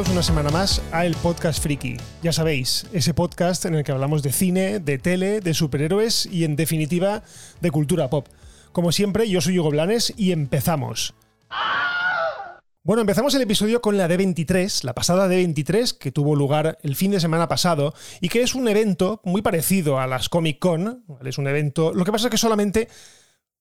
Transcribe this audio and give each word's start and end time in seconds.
una 0.00 0.24
semana 0.24 0.50
más 0.50 0.82
a 0.90 1.06
el 1.06 1.14
Podcast 1.14 1.62
Friki. 1.62 1.96
Ya 2.20 2.32
sabéis, 2.32 2.84
ese 2.92 3.14
podcast 3.14 3.64
en 3.64 3.76
el 3.76 3.84
que 3.84 3.92
hablamos 3.92 4.24
de 4.24 4.32
cine, 4.32 4.80
de 4.80 4.98
tele, 4.98 5.40
de 5.40 5.54
superhéroes 5.54 6.26
y 6.26 6.42
en 6.42 6.56
definitiva 6.56 7.22
de 7.60 7.70
cultura 7.70 8.10
pop. 8.10 8.26
Como 8.72 8.90
siempre, 8.90 9.28
yo 9.30 9.40
soy 9.40 9.56
Hugo 9.56 9.70
Blanes 9.70 10.12
y 10.16 10.32
empezamos. 10.32 11.14
Bueno, 12.82 13.02
empezamos 13.02 13.36
el 13.36 13.42
episodio 13.42 13.80
con 13.80 13.96
la 13.96 14.08
D23, 14.08 14.82
la 14.82 14.94
pasada 14.94 15.28
D23 15.28 15.96
que 15.96 16.10
tuvo 16.10 16.34
lugar 16.34 16.76
el 16.82 16.96
fin 16.96 17.12
de 17.12 17.20
semana 17.20 17.46
pasado 17.46 17.94
y 18.20 18.30
que 18.30 18.42
es 18.42 18.56
un 18.56 18.66
evento 18.66 19.20
muy 19.22 19.42
parecido 19.42 20.00
a 20.00 20.08
las 20.08 20.28
Comic 20.28 20.58
Con. 20.58 21.04
Es 21.24 21.38
un 21.38 21.46
evento. 21.46 21.94
Lo 21.94 22.04
que 22.04 22.10
pasa 22.10 22.26
es 22.26 22.30
que 22.32 22.38
solamente 22.38 22.88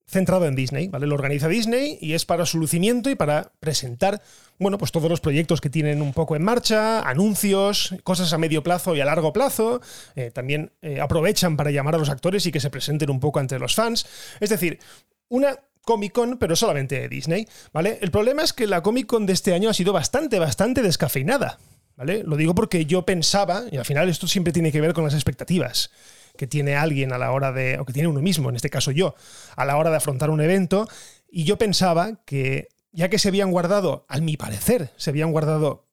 centrado 0.06 0.46
en 0.46 0.56
Disney, 0.56 0.88
¿vale? 0.88 1.08
Lo 1.08 1.16
organiza 1.16 1.48
Disney 1.48 1.98
y 2.02 2.14
es 2.14 2.26
para 2.26 2.46
su 2.46 2.58
lucimiento 2.58 3.10
y 3.10 3.16
para 3.16 3.52
presentar, 3.60 4.22
bueno, 4.60 4.78
pues 4.78 4.92
todos 4.92 5.10
los 5.10 5.22
proyectos 5.22 5.62
que 5.62 5.70
tienen 5.70 6.02
un 6.02 6.14
poco 6.14 6.36
en 6.36 6.44
marcha, 6.44 7.02
anuncios, 7.02 7.96
cosas 8.04 8.32
a 8.34 8.38
medio 8.38 8.64
plazo 8.64 8.96
y 8.96 9.02
a 9.02 9.06
largo 9.06 9.34
plazo. 9.34 9.82
Eh, 10.16 10.32
también 10.32 10.72
eh, 10.82 11.00
aprovechan 11.02 11.58
para 11.58 11.72
llamar 11.72 11.96
a 11.96 11.98
los 11.98 12.10
actores 12.10 12.46
y 12.46 12.52
que 12.52 12.60
se 12.60 12.70
presenten 12.70 13.10
un 13.10 13.20
poco 13.20 13.40
ante 13.40 13.58
los 13.60 13.76
fans. 13.76 14.06
Es 14.40 14.50
decir, 14.50 14.80
una 15.30 15.58
Comic 15.82 16.14
Con, 16.14 16.38
pero 16.38 16.56
solamente 16.56 17.00
de 17.00 17.10
Disney, 17.10 17.48
¿vale? 17.74 17.98
El 18.02 18.12
problema 18.12 18.44
es 18.44 18.54
que 18.54 18.68
la 18.68 18.82
Comic 18.82 19.08
Con 19.08 19.26
de 19.26 19.34
este 19.34 19.54
año 19.54 19.70
ha 19.70 19.74
sido 19.74 19.92
bastante, 19.94 20.40
bastante 20.40 20.82
descafeinada, 20.82 21.60
¿vale? 21.98 22.24
Lo 22.24 22.38
digo 22.38 22.56
porque 22.56 22.86
yo 22.86 23.04
pensaba, 23.06 23.64
y 23.72 23.78
al 23.78 23.86
final 23.86 24.08
esto 24.08 24.28
siempre 24.28 24.54
tiene 24.54 24.72
que 24.72 24.80
ver 24.80 24.94
con 24.94 25.04
las 25.04 25.14
expectativas 25.14 25.92
que 26.38 26.48
tiene 26.48 26.76
alguien 26.76 27.14
a 27.14 27.18
la 27.18 27.32
hora 27.32 27.52
de, 27.52 27.78
o 27.80 27.86
que 27.86 27.94
tiene 27.94 28.08
uno 28.08 28.22
mismo, 28.22 28.50
en 28.50 28.56
este 28.56 28.70
caso 28.70 28.92
yo, 28.92 29.16
a 29.56 29.66
la 29.66 29.78
hora 29.78 29.90
de 29.90 29.98
afrontar 29.98 30.30
un 30.30 30.42
evento. 30.42 30.88
Y 31.30 31.44
yo 31.44 31.58
pensaba 31.58 32.24
que, 32.26 32.70
ya 32.92 33.10
que 33.10 33.20
se 33.20 33.30
habían 33.30 33.52
guardado, 33.52 34.06
al 34.08 34.22
mi 34.22 34.38
parecer, 34.38 34.92
se 34.98 35.10
habían 35.10 35.32
guardado 35.32 35.88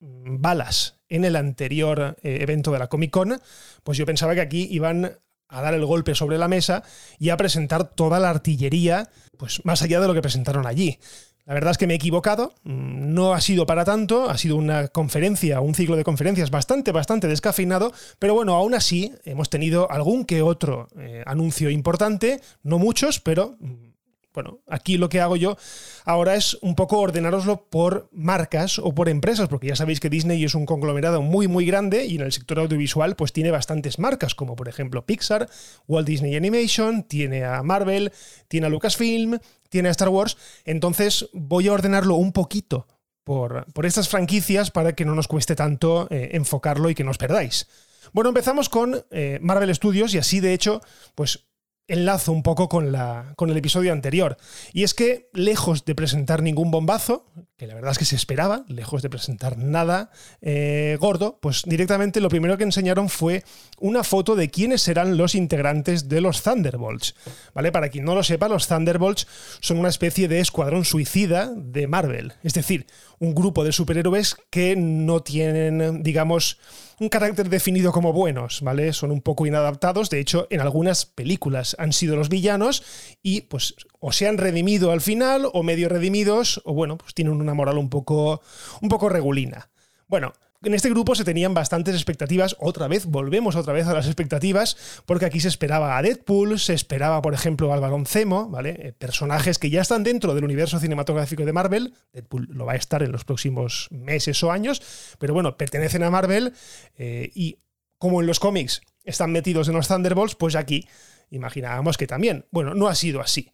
mm, 0.00 0.40
balas 0.40 1.00
en 1.08 1.24
el 1.24 1.36
anterior 1.36 2.16
eh, 2.22 2.38
evento 2.40 2.72
de 2.72 2.78
la 2.78 2.88
Comic 2.88 3.10
Con, 3.10 3.40
pues 3.82 3.98
yo 3.98 4.06
pensaba 4.06 4.34
que 4.34 4.40
aquí 4.40 4.66
iban 4.70 5.18
a 5.48 5.60
dar 5.60 5.74
el 5.74 5.84
golpe 5.84 6.14
sobre 6.14 6.38
la 6.38 6.48
mesa 6.48 6.82
y 7.18 7.28
a 7.28 7.36
presentar 7.36 7.90
toda 7.90 8.18
la 8.18 8.30
artillería, 8.30 9.10
pues 9.36 9.60
más 9.64 9.82
allá 9.82 10.00
de 10.00 10.08
lo 10.08 10.14
que 10.14 10.22
presentaron 10.22 10.66
allí. 10.66 10.98
La 11.44 11.54
verdad 11.54 11.72
es 11.72 11.78
que 11.78 11.88
me 11.88 11.94
he 11.94 11.96
equivocado, 11.96 12.54
mm, 12.62 13.12
no 13.14 13.32
ha 13.32 13.40
sido 13.40 13.66
para 13.66 13.84
tanto, 13.84 14.30
ha 14.30 14.38
sido 14.38 14.56
una 14.56 14.88
conferencia, 14.88 15.60
un 15.60 15.74
ciclo 15.74 15.96
de 15.96 16.04
conferencias 16.04 16.50
bastante, 16.50 16.92
bastante 16.92 17.26
descafeinado, 17.26 17.92
pero 18.20 18.34
bueno, 18.34 18.54
aún 18.54 18.74
así 18.74 19.12
hemos 19.24 19.50
tenido 19.50 19.90
algún 19.90 20.24
que 20.24 20.42
otro 20.42 20.88
eh, 20.96 21.24
anuncio 21.26 21.68
importante, 21.70 22.40
no 22.62 22.78
muchos, 22.78 23.18
pero 23.18 23.56
mm, 23.58 23.91
bueno, 24.34 24.60
aquí 24.66 24.96
lo 24.96 25.08
que 25.08 25.20
hago 25.20 25.36
yo 25.36 25.56
ahora 26.04 26.34
es 26.34 26.56
un 26.62 26.74
poco 26.74 26.98
ordenaroslo 26.98 27.66
por 27.68 28.08
marcas 28.12 28.78
o 28.78 28.94
por 28.94 29.08
empresas, 29.08 29.48
porque 29.48 29.68
ya 29.68 29.76
sabéis 29.76 30.00
que 30.00 30.10
Disney 30.10 30.42
es 30.44 30.54
un 30.54 30.66
conglomerado 30.66 31.22
muy 31.22 31.48
muy 31.48 31.66
grande 31.66 32.06
y 32.06 32.16
en 32.16 32.22
el 32.22 32.32
sector 32.32 32.58
audiovisual 32.58 33.16
pues 33.16 33.32
tiene 33.32 33.50
bastantes 33.50 33.98
marcas, 33.98 34.34
como 34.34 34.56
por 34.56 34.68
ejemplo 34.68 35.04
Pixar, 35.04 35.48
Walt 35.86 36.06
Disney 36.06 36.36
Animation, 36.36 37.02
tiene 37.04 37.44
a 37.44 37.62
Marvel, 37.62 38.12
tiene 38.48 38.66
a 38.66 38.70
Lucasfilm, 38.70 39.38
tiene 39.68 39.88
a 39.88 39.92
Star 39.92 40.08
Wars, 40.08 40.36
entonces 40.64 41.28
voy 41.32 41.68
a 41.68 41.72
ordenarlo 41.72 42.16
un 42.16 42.32
poquito 42.32 42.86
por, 43.24 43.66
por 43.72 43.86
estas 43.86 44.08
franquicias 44.08 44.70
para 44.70 44.94
que 44.94 45.04
no 45.04 45.14
nos 45.14 45.28
cueste 45.28 45.54
tanto 45.54 46.08
eh, 46.10 46.30
enfocarlo 46.32 46.90
y 46.90 46.94
que 46.94 47.04
no 47.04 47.10
os 47.10 47.18
perdáis. 47.18 47.68
Bueno, 48.12 48.30
empezamos 48.30 48.68
con 48.68 49.04
eh, 49.10 49.38
Marvel 49.40 49.74
Studios 49.74 50.12
y 50.14 50.18
así 50.18 50.40
de 50.40 50.52
hecho, 50.52 50.80
pues 51.14 51.46
enlazo 51.88 52.32
un 52.32 52.42
poco 52.42 52.68
con, 52.68 52.92
la, 52.92 53.34
con 53.36 53.50
el 53.50 53.56
episodio 53.56 53.92
anterior. 53.92 54.36
Y 54.72 54.82
es 54.82 54.94
que, 54.94 55.28
lejos 55.32 55.84
de 55.84 55.94
presentar 55.94 56.42
ningún 56.42 56.70
bombazo, 56.70 57.26
que 57.62 57.68
la 57.68 57.74
verdad 57.74 57.92
es 57.92 57.98
que 57.98 58.04
se 58.04 58.16
esperaba, 58.16 58.64
lejos 58.66 59.02
de 59.02 59.08
presentar 59.08 59.56
nada 59.56 60.10
eh, 60.40 60.96
gordo, 60.98 61.38
pues 61.40 61.62
directamente 61.64 62.20
lo 62.20 62.28
primero 62.28 62.58
que 62.58 62.64
enseñaron 62.64 63.08
fue 63.08 63.44
una 63.78 64.02
foto 64.02 64.34
de 64.34 64.50
quiénes 64.50 64.82
serán 64.82 65.16
los 65.16 65.36
integrantes 65.36 66.08
de 66.08 66.20
los 66.20 66.42
Thunderbolts. 66.42 67.14
¿Vale? 67.54 67.70
Para 67.70 67.88
quien 67.88 68.04
no 68.04 68.16
lo 68.16 68.24
sepa, 68.24 68.48
los 68.48 68.66
Thunderbolts 68.66 69.28
son 69.60 69.78
una 69.78 69.90
especie 69.90 70.26
de 70.26 70.40
escuadrón 70.40 70.84
suicida 70.84 71.52
de 71.54 71.86
Marvel. 71.86 72.32
Es 72.42 72.54
decir, 72.54 72.84
un 73.20 73.32
grupo 73.32 73.62
de 73.62 73.70
superhéroes 73.70 74.34
que 74.50 74.74
no 74.74 75.22
tienen, 75.22 76.02
digamos, 76.02 76.58
un 76.98 77.10
carácter 77.10 77.48
definido 77.48 77.92
como 77.92 78.12
buenos, 78.12 78.60
¿vale? 78.62 78.92
Son 78.92 79.12
un 79.12 79.20
poco 79.20 79.46
inadaptados, 79.46 80.10
de 80.10 80.18
hecho, 80.18 80.48
en 80.50 80.60
algunas 80.62 81.06
películas 81.06 81.76
han 81.78 81.92
sido 81.92 82.16
los 82.16 82.28
villanos 82.28 82.82
y 83.22 83.42
pues 83.42 83.76
o 84.04 84.10
se 84.10 84.26
han 84.26 84.36
redimido 84.36 84.90
al 84.90 85.00
final 85.00 85.48
o 85.52 85.62
medio 85.62 85.88
redimidos 85.88 86.60
o 86.64 86.74
bueno, 86.74 86.98
pues 86.98 87.14
tienen 87.14 87.34
una 87.34 87.54
moral 87.54 87.78
un 87.78 87.88
poco 87.88 88.42
un 88.80 88.88
poco 88.88 89.08
regulina. 89.08 89.70
Bueno, 90.08 90.32
en 90.64 90.74
este 90.74 90.90
grupo 90.90 91.14
se 91.14 91.24
tenían 91.24 91.54
bastantes 91.54 91.94
expectativas, 91.94 92.56
otra 92.58 92.88
vez, 92.88 93.06
volvemos 93.06 93.54
otra 93.54 93.72
vez 93.72 93.86
a 93.86 93.94
las 93.94 94.06
expectativas, 94.06 94.76
porque 95.06 95.24
aquí 95.24 95.38
se 95.38 95.48
esperaba 95.48 95.96
a 95.96 96.02
Deadpool, 96.02 96.58
se 96.58 96.74
esperaba, 96.74 97.22
por 97.22 97.32
ejemplo, 97.32 97.72
al 97.72 97.80
Barón 97.80 98.04
Zemo, 98.04 98.48
¿vale? 98.48 98.76
Eh, 98.78 98.92
personajes 98.92 99.58
que 99.58 99.70
ya 99.70 99.80
están 99.80 100.02
dentro 100.02 100.34
del 100.34 100.44
universo 100.44 100.80
cinematográfico 100.80 101.44
de 101.44 101.52
Marvel, 101.52 101.94
Deadpool 102.12 102.48
lo 102.50 102.66
va 102.66 102.72
a 102.72 102.76
estar 102.76 103.04
en 103.04 103.12
los 103.12 103.24
próximos 103.24 103.88
meses 103.90 104.42
o 104.42 104.50
años, 104.50 104.82
pero 105.18 105.32
bueno, 105.32 105.56
pertenecen 105.56 106.02
a 106.02 106.10
Marvel 106.10 106.52
eh, 106.96 107.30
y 107.34 107.58
como 107.98 108.20
en 108.20 108.26
los 108.26 108.40
cómics 108.40 108.82
están 109.04 109.30
metidos 109.30 109.68
en 109.68 109.74
los 109.74 109.86
Thunderbolts, 109.86 110.34
pues 110.34 110.56
aquí 110.56 110.88
imaginábamos 111.30 111.96
que 111.96 112.06
también. 112.06 112.46
Bueno, 112.50 112.74
no 112.74 112.88
ha 112.88 112.94
sido 112.94 113.20
así. 113.20 113.52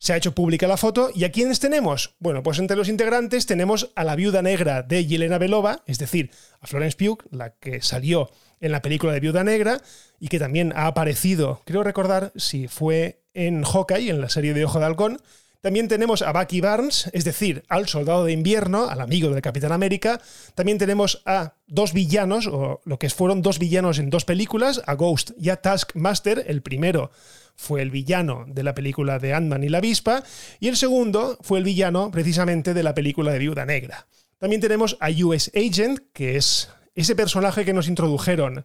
Se 0.00 0.14
ha 0.14 0.16
hecho 0.16 0.34
pública 0.34 0.66
la 0.66 0.78
foto 0.78 1.10
y 1.14 1.24
¿a 1.24 1.30
quiénes 1.30 1.60
tenemos? 1.60 2.16
Bueno, 2.20 2.42
pues 2.42 2.58
entre 2.58 2.74
los 2.74 2.88
integrantes 2.88 3.44
tenemos 3.44 3.92
a 3.94 4.02
la 4.02 4.16
viuda 4.16 4.40
negra 4.40 4.82
de 4.82 5.04
Yelena 5.04 5.36
Belova, 5.36 5.82
es 5.86 5.98
decir, 5.98 6.30
a 6.62 6.66
Florence 6.66 6.96
Pugh, 6.96 7.22
la 7.30 7.50
que 7.50 7.82
salió 7.82 8.30
en 8.60 8.72
la 8.72 8.80
película 8.80 9.12
de 9.12 9.20
Viuda 9.20 9.44
Negra 9.44 9.82
y 10.18 10.28
que 10.28 10.38
también 10.38 10.72
ha 10.74 10.86
aparecido, 10.86 11.60
creo 11.66 11.82
recordar 11.82 12.32
si 12.34 12.66
fue 12.66 13.20
en 13.34 13.62
Hawkeye, 13.62 14.08
en 14.08 14.22
la 14.22 14.30
serie 14.30 14.54
de 14.54 14.64
Ojo 14.64 14.78
de 14.78 14.86
Halcón. 14.86 15.20
También 15.60 15.88
tenemos 15.88 16.22
a 16.22 16.32
Bucky 16.32 16.62
Barnes, 16.62 17.10
es 17.12 17.24
decir, 17.24 17.64
al 17.68 17.86
soldado 17.86 18.24
de 18.24 18.32
invierno, 18.32 18.88
al 18.88 19.00
amigo 19.00 19.28
del 19.28 19.42
Capitán 19.42 19.72
América. 19.72 20.20
También 20.54 20.78
tenemos 20.78 21.20
a 21.26 21.54
dos 21.66 21.92
villanos, 21.92 22.46
o 22.46 22.80
lo 22.84 22.98
que 22.98 23.10
fueron 23.10 23.42
dos 23.42 23.58
villanos 23.58 23.98
en 23.98 24.08
dos 24.08 24.24
películas, 24.24 24.80
a 24.86 24.94
Ghost 24.94 25.32
y 25.38 25.50
a 25.50 25.56
Taskmaster, 25.56 26.44
el 26.46 26.62
primero 26.62 27.10
fue 27.56 27.82
el 27.82 27.90
villano 27.90 28.46
de 28.48 28.62
la 28.62 28.74
película 28.74 29.18
de 29.18 29.34
Ant-Man 29.34 29.62
y 29.62 29.68
la 29.68 29.78
avispa, 29.78 30.22
y 30.60 30.68
el 30.68 30.76
segundo 30.76 31.36
fue 31.42 31.58
el 31.58 31.64
villano 31.64 32.10
precisamente 32.10 32.72
de 32.72 32.82
la 32.82 32.94
película 32.94 33.30
de 33.30 33.38
Viuda 33.38 33.66
Negra. 33.66 34.06
También 34.38 34.62
tenemos 34.62 34.96
a 34.98 35.10
US 35.10 35.52
Agent, 35.54 36.00
que 36.14 36.36
es 36.36 36.70
ese 36.94 37.14
personaje 37.14 37.66
que 37.66 37.74
nos 37.74 37.86
introdujeron 37.86 38.64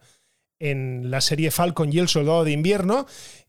en 0.60 1.12
la 1.12 1.20
serie 1.20 1.52
Falcon 1.52 1.92
y 1.92 2.00
el 2.00 2.08
Soldado 2.08 2.46
de 2.46 2.54
Invierno, 2.54 3.06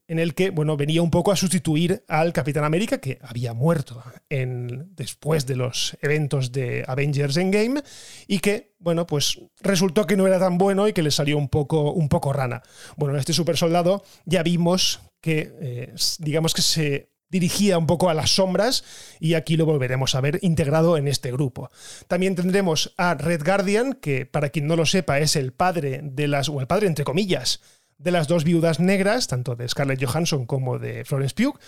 en 0.09 0.19
el 0.19 0.35
que, 0.35 0.51
bueno, 0.51 0.77
venía 0.77 1.03
un 1.03 1.11
poco 1.11 1.33
a 1.33 1.37
sustituir 1.37 2.05
al 2.09 2.33
Capitán 2.33 2.65
América, 2.65 2.99
que 2.99 3.19
había 3.23 3.55
muerto 3.55 4.03
en, 4.29 4.95
después 4.95 5.47
de 5.47 5.57
los 5.57 5.97
eventos 6.01 6.53
de 6.53 6.85
Avengers 6.87 7.37
Endgame, 7.37 7.83
y 8.27 8.39
que, 8.39 8.75
bueno, 8.79 9.07
pues 9.07 9.41
resultó 9.61 10.07
que 10.07 10.17
no 10.17 10.27
era 10.27 10.39
tan 10.39 10.59
bueno 10.59 10.87
y 10.87 10.93
que 10.93 11.03
le 11.03 11.11
salió 11.11 11.37
un 11.39 11.49
poco, 11.49 11.93
un 11.93 12.09
poco 12.09 12.33
rana. 12.33 12.63
Bueno, 12.97 13.19
este 13.19 13.33
super 13.33 13.57
soldado 13.57 14.05
ya 14.25 14.43
vimos 14.43 15.01
que 15.21 15.53
eh, 15.61 15.95
digamos 16.19 16.55
que 16.55 16.63
se 16.63 17.11
dirigía 17.29 17.79
un 17.79 17.87
poco 17.87 18.09
a 18.09 18.15
las 18.15 18.31
sombras 18.31 18.85
y 19.19 19.35
aquí 19.35 19.57
lo 19.57 19.67
volveremos 19.67 20.15
a 20.15 20.21
ver 20.21 20.39
integrado 20.43 20.97
en 20.97 21.09
este 21.09 21.33
grupo. 21.33 21.71
También 22.07 22.37
tendremos 22.37 22.95
a 22.97 23.15
Red 23.15 23.45
Guardian, 23.45 23.95
que 23.95 24.27
para 24.27 24.51
quien 24.51 24.67
no 24.67 24.77
lo 24.77 24.87
sepa 24.87 25.19
es 25.19 25.35
el 25.37 25.53
padre 25.53 26.01
de 26.03 26.29
las, 26.29 26.49
o 26.49 26.61
el 26.61 26.67
padre 26.67 26.87
entre 26.87 27.05
comillas, 27.05 27.61
de 27.99 28.11
las 28.11 28.29
dos 28.29 28.45
viudas 28.45 28.81
negras, 28.81 29.27
tanto 29.27 29.57
de 29.57 29.69
Scarlett 29.69 30.05
Johansson 30.05 30.47
como 30.47 30.79
de 30.79 31.05
Florence 31.05 31.35
Pugh. 31.35 31.59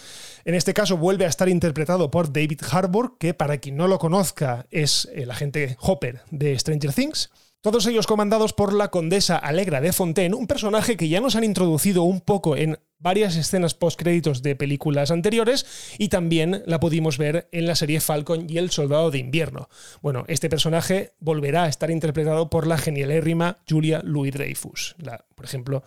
En 0.44 0.54
este 0.54 0.75
caso 0.75 0.96
vuelve 0.96 1.25
a 1.25 1.28
estar 1.28 1.48
interpretado 1.48 2.10
por 2.10 2.32
David 2.32 2.60
Harbour, 2.70 3.16
que 3.19 3.34
para 3.34 3.58
quien 3.58 3.76
no 3.76 3.88
lo 3.88 3.98
conozca 3.98 4.66
es 4.70 5.08
el 5.14 5.30
agente 5.30 5.76
Hopper 5.80 6.22
de 6.30 6.58
Stranger 6.58 6.92
Things. 6.92 7.30
Todos 7.60 7.86
ellos 7.86 8.06
comandados 8.06 8.52
por 8.52 8.72
la 8.72 8.88
condesa 8.88 9.36
Alegra 9.36 9.80
de 9.80 9.92
Fontaine, 9.92 10.36
un 10.36 10.46
personaje 10.46 10.96
que 10.96 11.08
ya 11.08 11.20
nos 11.20 11.34
han 11.34 11.42
introducido 11.42 12.04
un 12.04 12.20
poco 12.20 12.56
en 12.56 12.78
varias 13.00 13.36
escenas 13.36 13.75
post-créditos 13.75 14.42
de 14.42 14.54
películas 14.54 15.10
anteriores 15.10 15.66
y 15.98 16.08
también 16.08 16.62
la 16.66 16.78
pudimos 16.78 17.19
ver 17.19 17.48
en 17.50 17.66
la 17.66 17.75
serie 17.75 18.00
Falcon 18.00 18.46
y 18.48 18.58
el 18.58 18.70
Soldado 18.70 19.10
de 19.10 19.19
Invierno. 19.19 19.69
Bueno, 20.02 20.25
este 20.28 20.48
personaje 20.48 21.14
volverá 21.19 21.64
a 21.64 21.69
estar 21.69 21.90
interpretado 21.90 22.48
por 22.48 22.66
la 22.66 22.78
genialérrima 22.78 23.58
Julia 23.69 24.02
Louis-Dreyfus, 24.04 24.94
la, 24.98 25.25
por 25.34 25.44
ejemplo, 25.44 25.82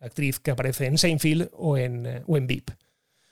actriz 0.00 0.40
que 0.40 0.50
aparece 0.50 0.86
en 0.86 0.98
Seinfeld 0.98 1.50
o 1.52 1.76
en, 1.76 2.06
eh, 2.06 2.22
o 2.26 2.36
en 2.36 2.46
VIP. 2.46 2.70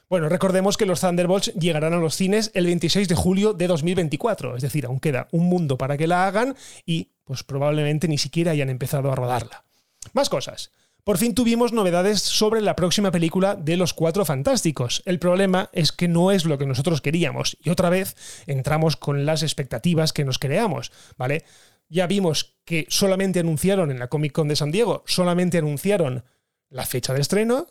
Bueno, 0.08 0.28
recordemos 0.28 0.76
que 0.76 0.86
los 0.86 1.00
Thunderbolts 1.00 1.52
llegarán 1.54 1.92
a 1.92 1.98
los 1.98 2.14
cines 2.14 2.52
el 2.54 2.66
26 2.66 3.08
de 3.08 3.16
julio 3.16 3.54
de 3.54 3.66
2024, 3.66 4.56
es 4.56 4.62
decir, 4.62 4.86
aún 4.86 5.00
queda 5.00 5.26
un 5.32 5.46
mundo 5.46 5.76
para 5.76 5.96
que 5.96 6.06
la 6.06 6.28
hagan 6.28 6.54
y 6.84 7.08
pues 7.24 7.42
probablemente 7.42 8.06
ni 8.06 8.16
siquiera 8.16 8.52
hayan 8.52 8.70
empezado 8.70 9.10
a 9.10 9.16
rodarla. 9.16 9.64
Más 10.12 10.28
cosas. 10.28 10.70
Por 11.02 11.18
fin 11.18 11.34
tuvimos 11.34 11.72
novedades 11.72 12.20
sobre 12.20 12.60
la 12.60 12.74
próxima 12.76 13.10
película 13.10 13.54
de 13.54 13.76
Los 13.76 13.94
Cuatro 13.94 14.24
Fantásticos. 14.24 15.02
El 15.06 15.18
problema 15.18 15.70
es 15.72 15.92
que 15.92 16.08
no 16.08 16.30
es 16.30 16.44
lo 16.44 16.58
que 16.58 16.66
nosotros 16.66 17.00
queríamos 17.00 17.56
y 17.62 17.70
otra 17.70 17.90
vez 17.90 18.16
entramos 18.46 18.96
con 18.96 19.26
las 19.26 19.42
expectativas 19.42 20.12
que 20.12 20.24
nos 20.24 20.38
creamos, 20.38 20.90
¿vale? 21.16 21.44
Ya 21.88 22.06
vimos 22.08 22.56
que 22.64 22.86
solamente 22.88 23.40
anunciaron 23.40 23.92
en 23.92 24.00
la 24.00 24.08
Comic 24.08 24.32
Con 24.32 24.48
de 24.48 24.56
San 24.56 24.72
Diego, 24.72 25.04
solamente 25.06 25.58
anunciaron 25.58 26.24
la 26.70 26.86
fecha 26.86 27.14
de 27.14 27.20
estreno, 27.20 27.66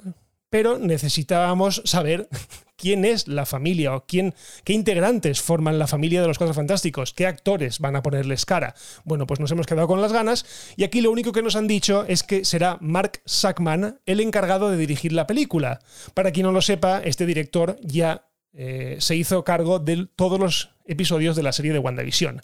pero 0.49 0.77
necesitábamos 0.79 1.81
saber 1.85 2.29
quién 2.77 3.05
es 3.05 3.27
la 3.27 3.45
familia 3.45 3.95
o 3.95 4.05
quién, 4.05 4.33
qué 4.63 4.73
integrantes 4.73 5.41
forman 5.41 5.79
la 5.79 5.87
familia 5.87 6.21
de 6.21 6.27
los 6.27 6.37
Cuatro 6.37 6.53
Fantásticos, 6.53 7.13
qué 7.13 7.25
actores 7.27 7.79
van 7.79 7.95
a 7.95 8.03
ponerles 8.03 8.45
cara. 8.45 8.75
Bueno, 9.03 9.27
pues 9.27 9.39
nos 9.39 9.51
hemos 9.51 9.67
quedado 9.67 9.87
con 9.87 10.01
las 10.01 10.13
ganas 10.13 10.45
y 10.77 10.83
aquí 10.83 11.01
lo 11.01 11.11
único 11.11 11.31
que 11.31 11.41
nos 11.41 11.55
han 11.55 11.67
dicho 11.67 12.05
es 12.07 12.23
que 12.23 12.45
será 12.45 12.77
Mark 12.81 13.21
Sackman 13.25 13.99
el 14.05 14.19
encargado 14.19 14.69
de 14.69 14.77
dirigir 14.77 15.11
la 15.11 15.27
película. 15.27 15.79
Para 16.13 16.31
quien 16.31 16.45
no 16.45 16.51
lo 16.51 16.61
sepa, 16.61 17.01
este 17.03 17.25
director 17.25 17.77
ya 17.81 18.27
eh, 18.53 18.97
se 18.99 19.15
hizo 19.15 19.43
cargo 19.43 19.79
de 19.79 20.07
todos 20.15 20.39
los 20.39 20.69
episodios 20.85 21.35
de 21.35 21.43
la 21.43 21.51
serie 21.51 21.73
de 21.73 21.79
WandaVision. 21.79 22.41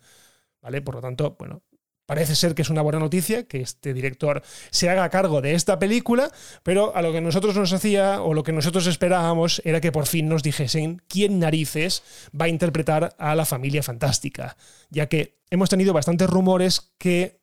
¿Vale? 0.62 0.82
Por 0.82 0.96
lo 0.96 1.02
tanto, 1.02 1.36
bueno, 1.40 1.64
Parece 2.06 2.36
ser 2.36 2.56
que 2.56 2.62
es 2.62 2.70
una 2.70 2.82
buena 2.82 3.00
noticia 3.00 3.44
que 3.44 3.62
este 3.62 3.94
director 3.94 4.42
se 4.70 4.90
haga 4.90 5.10
cargo 5.10 5.42
de 5.42 5.54
esta 5.54 5.80
película, 5.80 6.32
pero 6.64 6.96
a 6.96 7.02
lo 7.02 7.14
que 7.14 7.22
nosotros 7.22 7.56
nos 7.56 7.72
hacía 7.74 8.22
o 8.22 8.34
lo 8.34 8.44
que 8.44 8.52
nosotros 8.52 8.88
esperábamos 8.88 9.62
era 9.66 9.82
que 9.82 9.92
por 9.92 10.08
fin 10.08 10.28
nos 10.28 10.44
dijesen 10.44 11.02
quién 11.08 11.40
narices 11.40 12.04
va 12.40 12.46
a 12.46 12.50
interpretar 12.50 13.16
a 13.18 13.36
la 13.36 13.46
familia 13.46 13.84
fantástica, 13.84 14.58
ya 14.90 15.08
que 15.08 15.38
hemos 15.50 15.70
tenido 15.70 15.94
bastantes 15.94 16.30
rumores 16.30 16.94
que, 16.98 17.40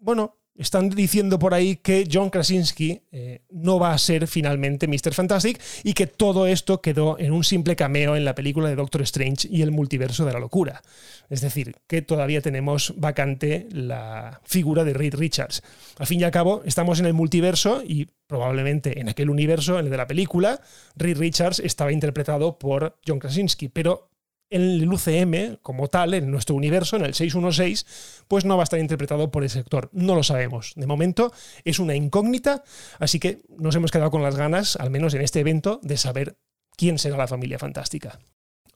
bueno, 0.00 0.39
están 0.60 0.90
diciendo 0.90 1.38
por 1.38 1.54
ahí 1.54 1.76
que 1.76 2.06
John 2.10 2.28
Krasinski 2.28 3.00
eh, 3.12 3.40
no 3.50 3.78
va 3.78 3.94
a 3.94 3.98
ser 3.98 4.26
finalmente 4.26 4.86
Mr. 4.86 5.14
Fantastic 5.14 5.58
y 5.84 5.94
que 5.94 6.06
todo 6.06 6.46
esto 6.46 6.82
quedó 6.82 7.18
en 7.18 7.32
un 7.32 7.44
simple 7.44 7.76
cameo 7.76 8.14
en 8.14 8.26
la 8.26 8.34
película 8.34 8.68
de 8.68 8.76
Doctor 8.76 9.00
Strange 9.02 9.48
y 9.50 9.62
el 9.62 9.70
multiverso 9.70 10.26
de 10.26 10.34
la 10.34 10.38
locura. 10.38 10.82
Es 11.30 11.40
decir, 11.40 11.76
que 11.86 12.02
todavía 12.02 12.42
tenemos 12.42 12.92
vacante 12.98 13.68
la 13.72 14.42
figura 14.44 14.84
de 14.84 14.92
Reed 14.92 15.14
Richards. 15.14 15.62
Al 15.98 16.06
fin 16.06 16.20
y 16.20 16.24
al 16.24 16.30
cabo, 16.30 16.62
estamos 16.66 17.00
en 17.00 17.06
el 17.06 17.14
multiverso 17.14 17.82
y 17.82 18.08
probablemente 18.26 19.00
en 19.00 19.08
aquel 19.08 19.30
universo, 19.30 19.78
en 19.78 19.86
el 19.86 19.90
de 19.90 19.96
la 19.96 20.06
película, 20.06 20.60
Reed 20.94 21.16
Richards 21.16 21.60
estaba 21.60 21.90
interpretado 21.90 22.58
por 22.58 22.98
John 23.06 23.18
Krasinski, 23.18 23.70
pero 23.70 24.09
en 24.50 24.62
el 24.62 24.92
UCM, 24.92 25.56
como 25.62 25.88
tal, 25.88 26.14
en 26.14 26.30
nuestro 26.30 26.56
universo, 26.56 26.96
en 26.96 27.04
el 27.04 27.14
616, 27.14 28.24
pues 28.28 28.44
no 28.44 28.56
va 28.56 28.62
a 28.62 28.64
estar 28.64 28.80
interpretado 28.80 29.30
por 29.30 29.44
ese 29.44 29.60
actor. 29.60 29.88
No 29.92 30.14
lo 30.14 30.22
sabemos. 30.22 30.72
De 30.76 30.86
momento 30.86 31.32
es 31.64 31.78
una 31.78 31.94
incógnita, 31.94 32.64
así 32.98 33.18
que 33.18 33.42
nos 33.56 33.74
hemos 33.76 33.90
quedado 33.90 34.10
con 34.10 34.22
las 34.22 34.36
ganas, 34.36 34.76
al 34.76 34.90
menos 34.90 35.14
en 35.14 35.22
este 35.22 35.40
evento, 35.40 35.80
de 35.82 35.96
saber 35.96 36.36
quién 36.76 36.98
será 36.98 37.16
la 37.16 37.28
familia 37.28 37.58
fantástica. 37.58 38.18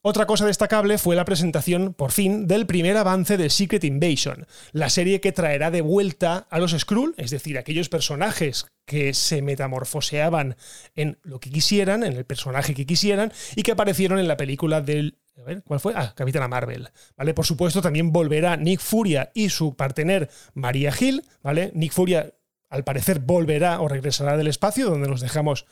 Otra 0.06 0.26
cosa 0.26 0.44
destacable 0.44 0.98
fue 0.98 1.16
la 1.16 1.24
presentación, 1.24 1.94
por 1.94 2.12
fin, 2.12 2.46
del 2.46 2.66
primer 2.66 2.94
avance 2.98 3.38
de 3.38 3.48
Secret 3.48 3.84
Invasion, 3.84 4.46
la 4.72 4.90
serie 4.90 5.22
que 5.22 5.32
traerá 5.32 5.70
de 5.70 5.80
vuelta 5.80 6.46
a 6.50 6.58
los 6.58 6.72
Skrull, 6.72 7.14
es 7.16 7.30
decir, 7.30 7.56
aquellos 7.56 7.88
personajes 7.88 8.66
que 8.84 9.14
se 9.14 9.40
metamorfoseaban 9.40 10.56
en 10.94 11.16
lo 11.22 11.40
que 11.40 11.48
quisieran, 11.48 12.04
en 12.04 12.12
el 12.12 12.26
personaje 12.26 12.74
que 12.74 12.84
quisieran, 12.84 13.32
y 13.56 13.62
que 13.62 13.72
aparecieron 13.72 14.18
en 14.18 14.28
la 14.28 14.36
película 14.36 14.82
del 14.82 15.16
¿cuál 15.64 15.80
fue? 15.80 15.92
Ah, 15.96 16.12
Capitana 16.14 16.48
Marvel. 16.48 16.88
¿Vale? 17.16 17.34
Por 17.34 17.46
supuesto, 17.46 17.82
también 17.82 18.12
volverá 18.12 18.56
Nick 18.56 18.80
Furia 18.80 19.30
y 19.34 19.48
su 19.48 19.74
partener 19.74 20.30
María 20.54 20.92
Hill, 20.98 21.24
¿vale? 21.42 21.70
Nick 21.74 21.92
Furia, 21.92 22.32
al 22.68 22.84
parecer, 22.84 23.20
volverá 23.20 23.80
o 23.80 23.88
regresará 23.88 24.36
del 24.36 24.48
espacio, 24.48 24.90
donde 24.90 25.08
nos 25.08 25.20
dejamos. 25.20 25.66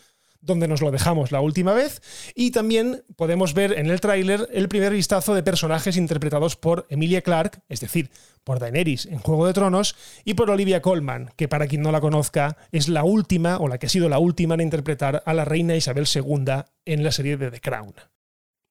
Donde 0.45 0.67
nos 0.67 0.81
lo 0.81 0.91
dejamos 0.91 1.31
la 1.31 1.41
última 1.41 1.73
vez. 1.73 2.03
Y 2.35 2.51
también 2.51 3.05
podemos 3.15 3.55
ver 3.55 3.79
en 3.79 3.89
el 3.89 4.01
tráiler 4.01 4.49
el 4.53 4.69
primer 4.69 4.93
vistazo 4.93 5.37
de 5.37 5.45
personajes 5.45 5.97
interpretados 5.97 6.57
por 6.57 6.85
Emilia 6.91 7.23
Clarke, 7.23 7.61
es 7.69 7.79
decir, 7.79 8.11
por 8.43 8.59
Daenerys 8.59 9.07
en 9.07 9.21
Juego 9.21 9.47
de 9.47 9.53
Tronos, 9.53 9.95
y 10.25 10.35
por 10.35 10.51
Olivia 10.51 10.83
Colman, 10.83 11.31
que 11.37 11.47
para 11.47 11.69
quien 11.69 11.83
no 11.83 11.93
la 11.93 12.01
conozca, 12.01 12.57
es 12.73 12.89
la 12.89 13.05
última, 13.05 13.59
o 13.59 13.69
la 13.69 13.79
que 13.79 13.87
ha 13.87 13.89
sido 13.89 14.09
la 14.09 14.19
última 14.19 14.55
en 14.55 14.63
interpretar 14.63 15.23
a 15.25 15.33
la 15.33 15.45
reina 15.45 15.77
Isabel 15.77 16.09
II 16.13 16.65
en 16.87 17.05
la 17.05 17.13
serie 17.13 17.37
de 17.37 17.53
The 17.53 17.61
Crown. 17.61 17.95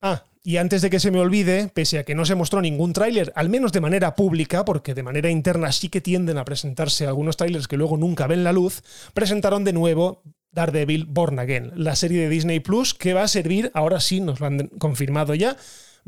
Ah, 0.01 0.23
y 0.43 0.57
antes 0.57 0.81
de 0.81 0.89
que 0.89 0.99
se 0.99 1.11
me 1.11 1.19
olvide, 1.19 1.69
pese 1.71 1.99
a 1.99 2.03
que 2.03 2.15
no 2.15 2.25
se 2.25 2.33
mostró 2.33 2.61
ningún 2.61 2.93
tráiler, 2.93 3.31
al 3.35 3.49
menos 3.49 3.71
de 3.71 3.81
manera 3.81 4.15
pública, 4.15 4.65
porque 4.65 4.95
de 4.95 5.03
manera 5.03 5.29
interna 5.29 5.71
sí 5.71 5.89
que 5.89 6.01
tienden 6.01 6.39
a 6.39 6.45
presentarse 6.45 7.05
algunos 7.05 7.37
trailers 7.37 7.67
que 7.67 7.77
luego 7.77 7.97
nunca 7.97 8.25
ven 8.25 8.43
la 8.43 8.51
luz, 8.51 8.81
presentaron 9.13 9.63
de 9.63 9.73
nuevo 9.73 10.23
Daredevil 10.51 11.05
Born 11.05 11.37
Again, 11.37 11.71
la 11.75 11.95
serie 11.95 12.23
de 12.23 12.29
Disney 12.29 12.59
Plus 12.59 12.95
que 12.95 13.13
va 13.13 13.23
a 13.23 13.27
servir, 13.27 13.69
ahora 13.75 13.99
sí 13.99 14.19
nos 14.19 14.39
lo 14.39 14.47
han 14.47 14.67
confirmado 14.79 15.35
ya, 15.35 15.55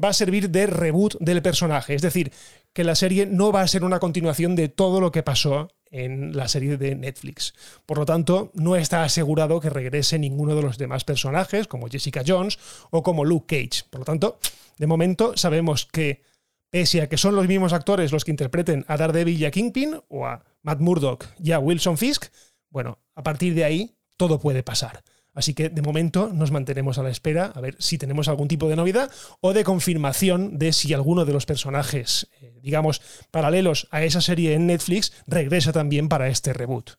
va 0.04 0.10
a 0.10 0.14
servir 0.14 0.50
de 0.50 0.66
reboot 0.66 1.18
del 1.20 1.44
personaje. 1.44 1.94
Es 1.94 2.02
decir, 2.02 2.32
que 2.74 2.84
la 2.84 2.96
serie 2.96 3.28
no 3.28 3.52
va 3.52 3.62
a 3.62 3.68
ser 3.68 3.84
una 3.84 4.00
continuación 4.00 4.56
de 4.56 4.68
todo 4.68 5.00
lo 5.00 5.12
que 5.12 5.22
pasó 5.22 5.70
en 5.94 6.36
la 6.36 6.48
serie 6.48 6.76
de 6.78 6.96
Netflix. 6.96 7.54
Por 7.86 8.00
lo 8.00 8.06
tanto, 8.06 8.52
no 8.56 8.76
está 8.76 9.04
asegurado 9.04 9.62
que 9.62 9.70
regrese 9.70 10.18
ninguno 10.20 10.56
de 10.56 10.64
los 10.64 10.78
demás 10.78 11.04
personajes, 11.06 11.68
como 11.68 11.88
Jessica 11.88 12.24
Jones 12.26 12.58
o 12.90 13.04
como 13.04 13.24
Luke 13.24 13.56
Cage. 13.56 13.86
Por 13.90 14.00
lo 14.00 14.06
tanto, 14.06 14.40
de 14.78 14.88
momento 14.88 15.38
sabemos 15.38 15.86
que, 15.86 16.24
pese 16.72 17.02
a 17.02 17.08
que 17.08 17.18
son 17.18 17.36
los 17.36 17.48
mismos 17.48 17.74
actores 17.74 18.12
los 18.12 18.26
que 18.26 18.32
interpreten 18.32 18.84
a 18.88 18.98
Daredevil 18.98 19.40
y 19.40 19.46
a 19.46 19.52
Kingpin, 19.52 20.02
o 20.10 20.26
a 20.26 20.44
Matt 20.64 20.80
Murdock 20.80 21.28
y 21.40 21.52
a 21.52 21.60
Wilson 21.60 21.98
Fisk, 21.98 22.26
bueno, 22.70 22.98
a 23.14 23.22
partir 23.22 23.54
de 23.54 23.64
ahí 23.64 23.96
todo 24.18 24.40
puede 24.40 24.64
pasar. 24.64 25.04
Así 25.34 25.54
que 25.54 25.70
de 25.70 25.82
momento 25.82 26.30
nos 26.34 26.52
mantenemos 26.52 26.98
a 26.98 27.04
la 27.04 27.10
espera 27.10 27.52
a 27.56 27.62
ver 27.62 27.76
si 27.80 27.98
tenemos 27.98 28.28
algún 28.28 28.48
tipo 28.48 28.70
de 28.70 28.76
novedad 28.76 29.12
o 29.42 29.54
de 29.54 29.64
confirmación 29.64 30.58
de 30.58 30.74
si 30.74 30.94
alguno 30.94 31.26
de 31.26 31.34
los 31.34 31.46
personajes, 31.46 32.30
eh, 32.42 32.60
digamos, 32.62 33.02
paralelos 33.32 33.88
a 33.92 34.04
esa 34.04 34.22
serie 34.22 34.54
en 34.54 34.68
Netflix 34.68 35.14
regresa 35.28 35.72
también 35.72 36.10
para 36.10 36.28
este 36.28 36.54
reboot. 36.54 36.92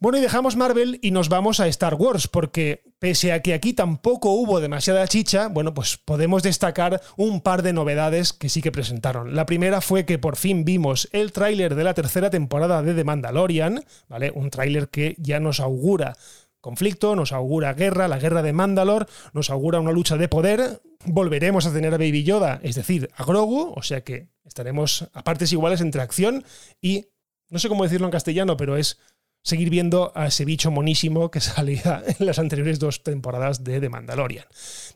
Bueno, 0.00 0.18
y 0.18 0.20
dejamos 0.20 0.54
Marvel 0.54 1.00
y 1.02 1.10
nos 1.10 1.28
vamos 1.28 1.58
a 1.58 1.66
Star 1.66 1.94
Wars, 1.94 2.28
porque 2.28 2.84
pese 3.00 3.32
a 3.32 3.42
que 3.42 3.52
aquí 3.52 3.72
tampoco 3.72 4.30
hubo 4.30 4.60
demasiada 4.60 5.08
chicha, 5.08 5.48
bueno, 5.48 5.74
pues 5.74 5.96
podemos 5.96 6.44
destacar 6.44 7.00
un 7.16 7.40
par 7.40 7.62
de 7.62 7.72
novedades 7.72 8.32
que 8.32 8.48
sí 8.48 8.62
que 8.62 8.70
presentaron. 8.70 9.34
La 9.34 9.44
primera 9.44 9.80
fue 9.80 10.06
que 10.06 10.20
por 10.20 10.36
fin 10.36 10.64
vimos 10.64 11.08
el 11.10 11.32
tráiler 11.32 11.74
de 11.74 11.82
la 11.82 11.94
tercera 11.94 12.30
temporada 12.30 12.80
de 12.82 12.94
The 12.94 13.02
Mandalorian, 13.02 13.84
¿vale? 14.08 14.30
Un 14.32 14.50
tráiler 14.50 14.88
que 14.88 15.16
ya 15.18 15.40
nos 15.40 15.58
augura 15.58 16.16
conflicto, 16.60 17.16
nos 17.16 17.32
augura 17.32 17.74
guerra, 17.74 18.08
la 18.08 18.18
guerra 18.18 18.42
de 18.42 18.52
Mandalor, 18.52 19.06
nos 19.32 19.50
augura 19.50 19.80
una 19.80 19.92
lucha 19.92 20.16
de 20.16 20.28
poder, 20.28 20.82
volveremos 21.04 21.66
a 21.66 21.72
tener 21.72 21.94
a 21.94 21.98
Baby 21.98 22.24
Yoda, 22.24 22.60
es 22.62 22.74
decir, 22.74 23.10
a 23.14 23.24
Grogu, 23.24 23.72
o 23.74 23.82
sea 23.82 24.02
que 24.02 24.28
estaremos 24.44 25.08
a 25.12 25.24
partes 25.24 25.52
iguales 25.52 25.80
entre 25.80 26.02
acción 26.02 26.44
y, 26.80 27.06
no 27.48 27.58
sé 27.58 27.68
cómo 27.68 27.84
decirlo 27.84 28.06
en 28.06 28.12
castellano, 28.12 28.56
pero 28.56 28.76
es 28.76 28.98
seguir 29.42 29.70
viendo 29.70 30.12
a 30.14 30.26
ese 30.26 30.44
bicho 30.44 30.70
monísimo 30.70 31.30
que 31.30 31.40
salía 31.40 32.02
en 32.06 32.26
las 32.26 32.38
anteriores 32.38 32.78
dos 32.78 33.02
temporadas 33.02 33.64
de 33.64 33.80
The 33.80 33.88
Mandalorian. 33.88 34.44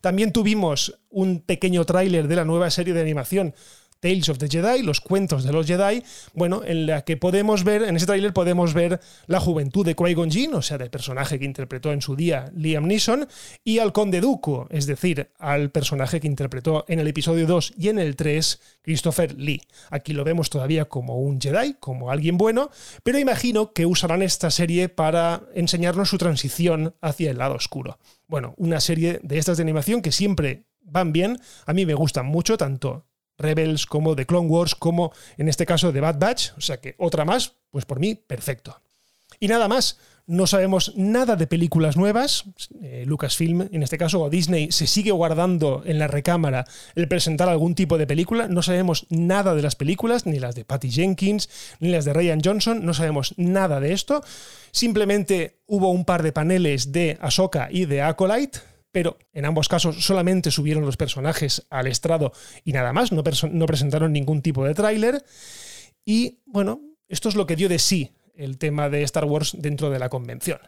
También 0.00 0.32
tuvimos 0.32 1.00
un 1.08 1.40
pequeño 1.40 1.84
tráiler 1.84 2.28
de 2.28 2.36
la 2.36 2.44
nueva 2.44 2.70
serie 2.70 2.94
de 2.94 3.00
animación 3.00 3.54
Tales 4.02 4.28
of 4.28 4.38
the 4.38 4.48
Jedi, 4.48 4.82
los 4.82 5.00
cuentos 5.00 5.44
de 5.44 5.52
los 5.52 5.64
Jedi, 5.64 6.02
bueno, 6.34 6.62
en 6.64 6.86
la 6.86 7.02
que 7.02 7.16
podemos 7.16 7.62
ver, 7.62 7.84
en 7.84 7.94
ese 7.94 8.04
tráiler 8.04 8.32
podemos 8.32 8.74
ver 8.74 8.98
la 9.28 9.38
juventud 9.38 9.86
de 9.86 9.94
Qui-Gon 9.94 10.28
Jinn, 10.28 10.54
o 10.54 10.60
sea, 10.60 10.76
del 10.76 10.90
personaje 10.90 11.38
que 11.38 11.44
interpretó 11.44 11.92
en 11.92 12.02
su 12.02 12.16
día 12.16 12.50
Liam 12.56 12.88
Neeson, 12.88 13.28
y 13.62 13.78
al 13.78 13.92
Conde 13.92 14.20
Dooku, 14.20 14.66
es 14.70 14.86
decir, 14.86 15.30
al 15.38 15.70
personaje 15.70 16.18
que 16.18 16.26
interpretó 16.26 16.84
en 16.88 16.98
el 16.98 17.06
episodio 17.06 17.46
2 17.46 17.74
y 17.78 17.90
en 17.90 18.00
el 18.00 18.16
3 18.16 18.60
Christopher 18.82 19.38
Lee. 19.38 19.62
Aquí 19.90 20.14
lo 20.14 20.24
vemos 20.24 20.50
todavía 20.50 20.86
como 20.86 21.20
un 21.20 21.40
Jedi, 21.40 21.76
como 21.78 22.10
alguien 22.10 22.36
bueno, 22.36 22.70
pero 23.04 23.20
imagino 23.20 23.72
que 23.72 23.86
usarán 23.86 24.22
esta 24.22 24.50
serie 24.50 24.88
para 24.88 25.42
enseñarnos 25.54 26.08
su 26.08 26.18
transición 26.18 26.96
hacia 27.00 27.30
el 27.30 27.38
lado 27.38 27.54
oscuro. 27.54 28.00
Bueno, 28.26 28.54
una 28.56 28.80
serie 28.80 29.20
de 29.22 29.38
estas 29.38 29.58
de 29.58 29.62
animación 29.62 30.02
que 30.02 30.10
siempre 30.10 30.64
van 30.80 31.12
bien, 31.12 31.38
a 31.66 31.72
mí 31.72 31.86
me 31.86 31.94
gustan 31.94 32.26
mucho, 32.26 32.58
tanto 32.58 33.06
Rebels, 33.42 33.86
como 33.86 34.14
de 34.14 34.26
Clone 34.26 34.48
Wars, 34.48 34.74
como 34.74 35.12
en 35.36 35.48
este 35.48 35.66
caso 35.66 35.92
de 35.92 36.00
Bad 36.00 36.18
Batch. 36.18 36.50
O 36.56 36.60
sea 36.60 36.78
que 36.78 36.94
otra 36.98 37.24
más, 37.24 37.54
pues 37.70 37.84
por 37.84 38.00
mí, 38.00 38.14
perfecto. 38.14 38.80
Y 39.40 39.48
nada 39.48 39.66
más, 39.68 39.98
no 40.26 40.46
sabemos 40.46 40.92
nada 40.96 41.34
de 41.34 41.46
películas 41.46 41.96
nuevas. 41.96 42.44
Eh, 42.80 43.04
Lucasfilm, 43.06 43.68
en 43.72 43.82
este 43.82 43.98
caso, 43.98 44.22
o 44.22 44.30
Disney, 44.30 44.70
se 44.70 44.86
sigue 44.86 45.10
guardando 45.10 45.82
en 45.84 45.98
la 45.98 46.06
recámara 46.06 46.64
el 46.94 47.08
presentar 47.08 47.48
algún 47.48 47.74
tipo 47.74 47.98
de 47.98 48.06
película. 48.06 48.46
No 48.46 48.62
sabemos 48.62 49.06
nada 49.10 49.54
de 49.54 49.62
las 49.62 49.74
películas, 49.74 50.24
ni 50.24 50.38
las 50.38 50.54
de 50.54 50.64
Patty 50.64 50.90
Jenkins, 50.90 51.48
ni 51.80 51.90
las 51.90 52.04
de 52.04 52.12
Ryan 52.12 52.40
Johnson. 52.42 52.86
No 52.86 52.94
sabemos 52.94 53.34
nada 53.36 53.80
de 53.80 53.92
esto. 53.92 54.22
Simplemente 54.70 55.58
hubo 55.66 55.90
un 55.90 56.04
par 56.04 56.22
de 56.22 56.32
paneles 56.32 56.92
de 56.92 57.18
Ahsoka 57.20 57.68
y 57.70 57.86
de 57.86 58.02
Acolyte 58.02 58.60
pero 58.92 59.18
en 59.32 59.46
ambos 59.46 59.68
casos 59.68 60.04
solamente 60.04 60.50
subieron 60.50 60.84
los 60.84 60.96
personajes 60.96 61.66
al 61.70 61.86
estrado 61.86 62.32
y 62.64 62.72
nada 62.72 62.92
más, 62.92 63.10
no, 63.10 63.24
presentaron 63.24 64.12
ningún 64.12 64.42
tipo 64.42 64.64
de 64.64 64.74
tráiler. 64.74 65.24
Y 66.04 66.40
bueno, 66.46 66.80
esto 67.08 67.28
es 67.28 67.34
lo 67.34 67.46
que 67.46 67.56
dio 67.56 67.68
de 67.68 67.78
sí 67.78 68.12
el 68.34 68.58
tema 68.58 68.88
de 68.88 69.02
Star 69.02 69.24
Wars 69.24 69.56
dentro 69.58 69.90
de 69.90 69.98
la 69.98 70.08
convención. 70.08 70.58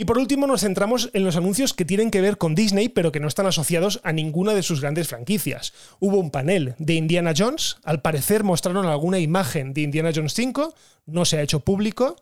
Y 0.00 0.04
por 0.04 0.18
último 0.18 0.46
nos 0.46 0.60
centramos 0.60 1.10
en 1.12 1.24
los 1.24 1.34
anuncios 1.34 1.74
que 1.74 1.84
tienen 1.84 2.12
que 2.12 2.20
ver 2.20 2.38
con 2.38 2.54
Disney, 2.54 2.88
pero 2.88 3.10
que 3.10 3.18
no 3.18 3.26
están 3.26 3.46
asociados 3.46 4.00
a 4.04 4.12
ninguna 4.12 4.54
de 4.54 4.62
sus 4.62 4.80
grandes 4.80 5.08
franquicias. 5.08 5.72
Hubo 5.98 6.18
un 6.18 6.30
panel 6.30 6.76
de 6.78 6.94
Indiana 6.94 7.34
Jones, 7.36 7.78
al 7.82 8.00
parecer 8.00 8.44
mostraron 8.44 8.86
alguna 8.86 9.18
imagen 9.18 9.74
de 9.74 9.80
Indiana 9.80 10.12
Jones 10.14 10.34
5, 10.34 10.72
no 11.06 11.24
se 11.24 11.38
ha 11.38 11.42
hecho 11.42 11.60
público. 11.60 12.14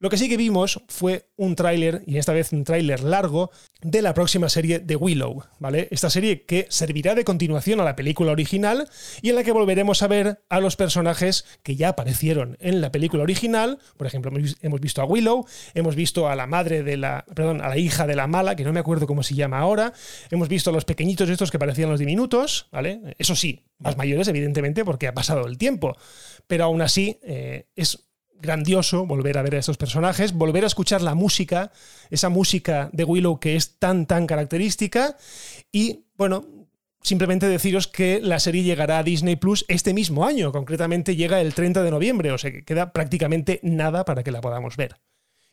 Lo 0.00 0.08
que 0.08 0.16
sí 0.16 0.30
que 0.30 0.38
vimos 0.38 0.82
fue 0.88 1.28
un 1.36 1.54
tráiler, 1.54 2.02
y 2.06 2.16
esta 2.16 2.32
vez 2.32 2.54
un 2.54 2.64
tráiler 2.64 3.02
largo, 3.02 3.50
de 3.82 4.00
la 4.00 4.14
próxima 4.14 4.48
serie 4.48 4.78
de 4.78 4.96
Willow, 4.96 5.44
¿vale? 5.58 5.88
Esta 5.90 6.08
serie 6.08 6.46
que 6.46 6.66
servirá 6.70 7.14
de 7.14 7.22
continuación 7.22 7.80
a 7.80 7.84
la 7.84 7.96
película 7.96 8.32
original 8.32 8.88
y 9.20 9.28
en 9.28 9.34
la 9.34 9.44
que 9.44 9.52
volveremos 9.52 10.02
a 10.02 10.08
ver 10.08 10.42
a 10.48 10.60
los 10.60 10.76
personajes 10.76 11.44
que 11.62 11.76
ya 11.76 11.90
aparecieron 11.90 12.56
en 12.60 12.80
la 12.80 12.90
película 12.90 13.22
original. 13.22 13.78
Por 13.98 14.06
ejemplo, 14.06 14.32
hemos 14.62 14.80
visto 14.80 15.02
a 15.02 15.04
Willow, 15.04 15.44
hemos 15.74 15.94
visto 15.96 16.30
a 16.30 16.34
la 16.34 16.46
madre 16.46 16.82
de 16.82 16.96
la, 16.96 17.26
perdón, 17.34 17.60
a 17.60 17.68
la 17.68 17.76
hija 17.76 18.06
de 18.06 18.16
la 18.16 18.26
mala, 18.26 18.56
que 18.56 18.64
no 18.64 18.72
me 18.72 18.80
acuerdo 18.80 19.06
cómo 19.06 19.22
se 19.22 19.34
llama 19.34 19.58
ahora. 19.58 19.92
Hemos 20.30 20.48
visto 20.48 20.70
a 20.70 20.72
los 20.72 20.86
pequeñitos 20.86 21.28
estos 21.28 21.50
que 21.50 21.58
parecían 21.58 21.90
los 21.90 22.00
diminutos, 22.00 22.68
¿vale? 22.72 23.00
Eso 23.18 23.36
sí, 23.36 23.66
más 23.78 23.98
mayores, 23.98 24.28
evidentemente, 24.28 24.82
porque 24.82 25.08
ha 25.08 25.14
pasado 25.14 25.46
el 25.46 25.58
tiempo. 25.58 25.94
Pero 26.46 26.64
aún 26.64 26.80
así, 26.80 27.18
eh, 27.22 27.66
es 27.76 28.09
grandioso 28.40 29.06
volver 29.06 29.38
a 29.38 29.42
ver 29.42 29.56
a 29.56 29.58
estos 29.58 29.76
personajes, 29.76 30.32
volver 30.32 30.64
a 30.64 30.66
escuchar 30.66 31.02
la 31.02 31.14
música, 31.14 31.72
esa 32.10 32.28
música 32.28 32.90
de 32.92 33.04
Willow 33.04 33.38
que 33.38 33.56
es 33.56 33.78
tan, 33.78 34.06
tan 34.06 34.26
característica. 34.26 35.16
Y 35.72 36.04
bueno, 36.16 36.44
simplemente 37.02 37.46
deciros 37.48 37.88
que 37.88 38.20
la 38.20 38.40
serie 38.40 38.62
llegará 38.62 38.98
a 38.98 39.02
Disney 39.02 39.36
Plus 39.36 39.64
este 39.68 39.94
mismo 39.94 40.26
año, 40.26 40.52
concretamente 40.52 41.16
llega 41.16 41.40
el 41.40 41.54
30 41.54 41.82
de 41.82 41.90
noviembre, 41.90 42.32
o 42.32 42.38
sea 42.38 42.50
que 42.50 42.64
queda 42.64 42.92
prácticamente 42.92 43.60
nada 43.62 44.04
para 44.04 44.22
que 44.22 44.32
la 44.32 44.40
podamos 44.40 44.76
ver. 44.76 44.96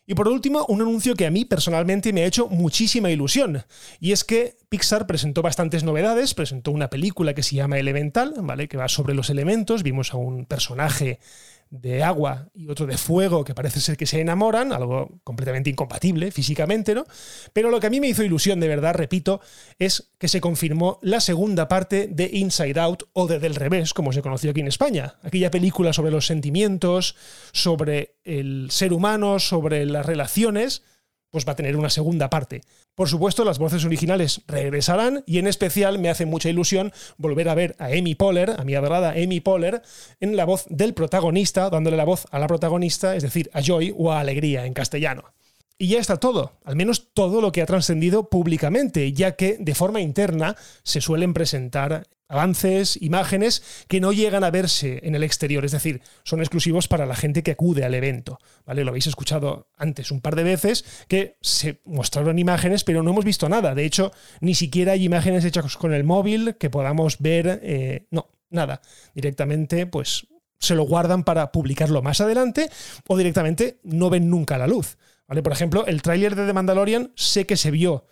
Y 0.10 0.16
por 0.16 0.30
último, 0.30 0.66
un 0.70 0.82
anuncio 0.82 1.16
que 1.16 1.26
a 1.26 1.32
mí 1.32 1.44
personalmente 1.44 2.14
me 2.14 2.22
ha 2.22 2.26
hecho 2.26 2.48
muchísima 2.48 3.12
ilusión. 3.12 3.66
Y 4.00 4.14
es 4.14 4.24
que 4.24 4.56
Pixar 4.70 5.06
presentó 5.06 5.42
bastantes 5.42 5.84
novedades, 5.84 6.34
presentó 6.34 6.72
una 6.72 6.90
película 6.90 7.34
que 7.34 7.44
se 7.44 7.58
llama 7.58 7.78
Elemental, 7.78 8.34
¿vale? 8.38 8.70
Que 8.70 8.78
va 8.78 8.88
sobre 8.88 9.14
los 9.14 9.30
elementos. 9.30 9.84
Vimos 9.84 10.14
a 10.14 10.18
un 10.18 10.46
personaje 10.46 11.20
de 11.70 12.04
agua 12.04 12.50
y 12.54 12.70
otro 12.70 12.86
de 12.86 12.98
fuego 12.98 13.44
que 13.44 13.54
parece 13.54 13.80
ser 13.80 13.98
que 13.98 14.06
se 14.06 14.22
enamoran, 14.22 14.72
algo 14.72 15.20
completamente 15.24 15.70
incompatible 15.70 16.32
físicamente, 16.32 16.96
¿no? 16.96 17.06
Pero 17.54 17.70
lo 17.70 17.80
que 17.80 17.88
a 17.88 17.90
mí 17.90 18.00
me 18.00 18.08
hizo 18.08 18.24
ilusión 18.24 18.60
de 18.60 18.68
verdad, 18.68 18.96
repito, 18.96 19.42
es 19.80 20.12
que 20.18 20.28
se 20.28 20.42
confirmó 20.42 21.00
la 21.02 21.20
segunda 21.20 21.68
parte 21.68 22.08
de 22.08 22.30
Inside 22.32 22.80
Out 22.80 23.04
o 23.14 23.28
de 23.28 23.40
Del 23.40 23.56
Revés, 23.56 23.94
como 23.94 24.14
se 24.14 24.22
conoció 24.22 24.52
aquí 24.52 24.62
en 24.62 24.68
España, 24.68 25.16
aquella 25.24 25.52
película 25.52 25.94
sobre 25.94 26.12
los 26.12 26.26
sentimientos, 26.26 27.16
sobre 27.52 28.16
el 28.24 28.70
ser 28.72 28.94
humano, 28.94 29.40
sobre 29.40 29.86
las 29.86 30.06
relaciones, 30.06 30.84
pues 31.38 31.48
va 31.48 31.52
a 31.52 31.56
tener 31.56 31.76
una 31.78 31.92
segunda 31.92 32.32
parte. 32.32 32.64
Por 32.96 33.10
supuesto, 33.10 33.46
las 33.46 33.60
voces 33.60 33.86
originales 33.86 34.42
regresarán 34.48 35.24
y 35.28 35.38
en 35.38 35.46
especial 35.46 36.00
me 36.00 36.10
hace 36.10 36.26
mucha 36.26 36.50
ilusión 36.50 36.92
volver 37.18 37.48
a 37.50 37.54
ver 37.54 37.76
a 37.78 37.86
Amy 37.86 38.16
Poehler, 38.16 38.56
a 38.58 38.64
mi 38.64 38.74
adorada 38.74 39.12
Amy 39.12 39.40
Poehler, 39.40 39.84
en 40.20 40.36
la 40.36 40.46
voz 40.46 40.66
del 40.70 40.96
protagonista, 40.96 41.70
dándole 41.70 41.96
la 41.96 42.06
voz 42.06 42.26
a 42.32 42.40
la 42.40 42.48
protagonista, 42.48 43.16
es 43.16 43.22
decir, 43.22 43.52
a 43.54 43.62
Joy 43.62 43.94
o 43.96 44.12
a 44.12 44.20
Alegría 44.20 44.66
en 44.66 44.74
castellano. 44.74 45.26
Y 45.78 45.90
ya 45.90 46.00
está 46.00 46.18
todo, 46.18 46.54
al 46.66 46.76
menos 46.76 47.14
todo 47.14 47.40
lo 47.40 47.52
que 47.52 47.62
ha 47.62 47.68
trascendido 47.68 48.30
públicamente, 48.30 49.14
ya 49.14 49.36
que 49.36 49.58
de 49.60 49.76
forma 49.76 50.02
interna 50.02 50.56
se 50.82 51.02
suelen 51.02 51.36
presentar 51.36 52.08
avances, 52.28 53.02
imágenes 53.02 53.86
que 53.88 54.00
no 54.00 54.12
llegan 54.12 54.44
a 54.44 54.52
verse 54.52 55.00
en 55.04 55.16
el 55.16 55.24
exterior, 55.24 55.64
es 55.66 55.72
decir, 55.72 56.02
son 56.24 56.40
exclusivos 56.40 56.88
para 56.88 57.06
la 57.06 57.16
gente 57.16 57.44
que 57.44 57.52
acude 57.52 57.86
al 57.86 57.94
evento. 57.94 58.40
¿vale? 58.66 58.84
Lo 58.84 58.90
habéis 58.90 59.08
escuchado 59.08 59.70
antes 59.78 60.12
un 60.12 60.22
par 60.22 60.36
de 60.36 60.44
veces, 60.44 60.86
que 61.08 61.38
se 61.42 61.82
mostraron 61.86 62.40
imágenes, 62.40 62.84
pero 62.84 63.04
no 63.04 63.12
hemos 63.12 63.26
visto 63.26 63.50
nada. 63.50 63.76
De 63.76 63.86
hecho, 63.86 64.12
ni 64.42 64.56
siquiera 64.56 64.94
hay 64.94 65.04
imágenes 65.04 65.46
hechas 65.46 65.78
con 65.78 65.94
el 65.94 66.04
móvil 66.04 66.56
que 66.60 66.70
podamos 66.70 67.20
ver. 67.20 67.60
Eh, 67.64 68.08
no, 68.12 68.28
nada. 68.50 68.82
Directamente, 69.14 69.86
pues 69.86 70.28
se 70.60 70.76
lo 70.76 70.84
guardan 70.84 71.24
para 71.24 71.52
publicarlo 71.52 72.02
más 72.02 72.20
adelante 72.20 72.70
o 73.08 73.18
directamente 73.18 73.80
no 73.84 74.10
ven 74.10 74.30
nunca 74.30 74.58
la 74.58 74.68
luz. 74.68 74.98
¿Vale? 75.28 75.44
Por 75.44 75.52
ejemplo, 75.52 75.86
el 75.86 76.02
tráiler 76.02 76.36
de 76.36 76.48
The 76.48 76.54
Mandalorian 76.54 77.12
sé 77.16 77.46
que 77.46 77.58
se 77.58 77.70
vio 77.70 78.06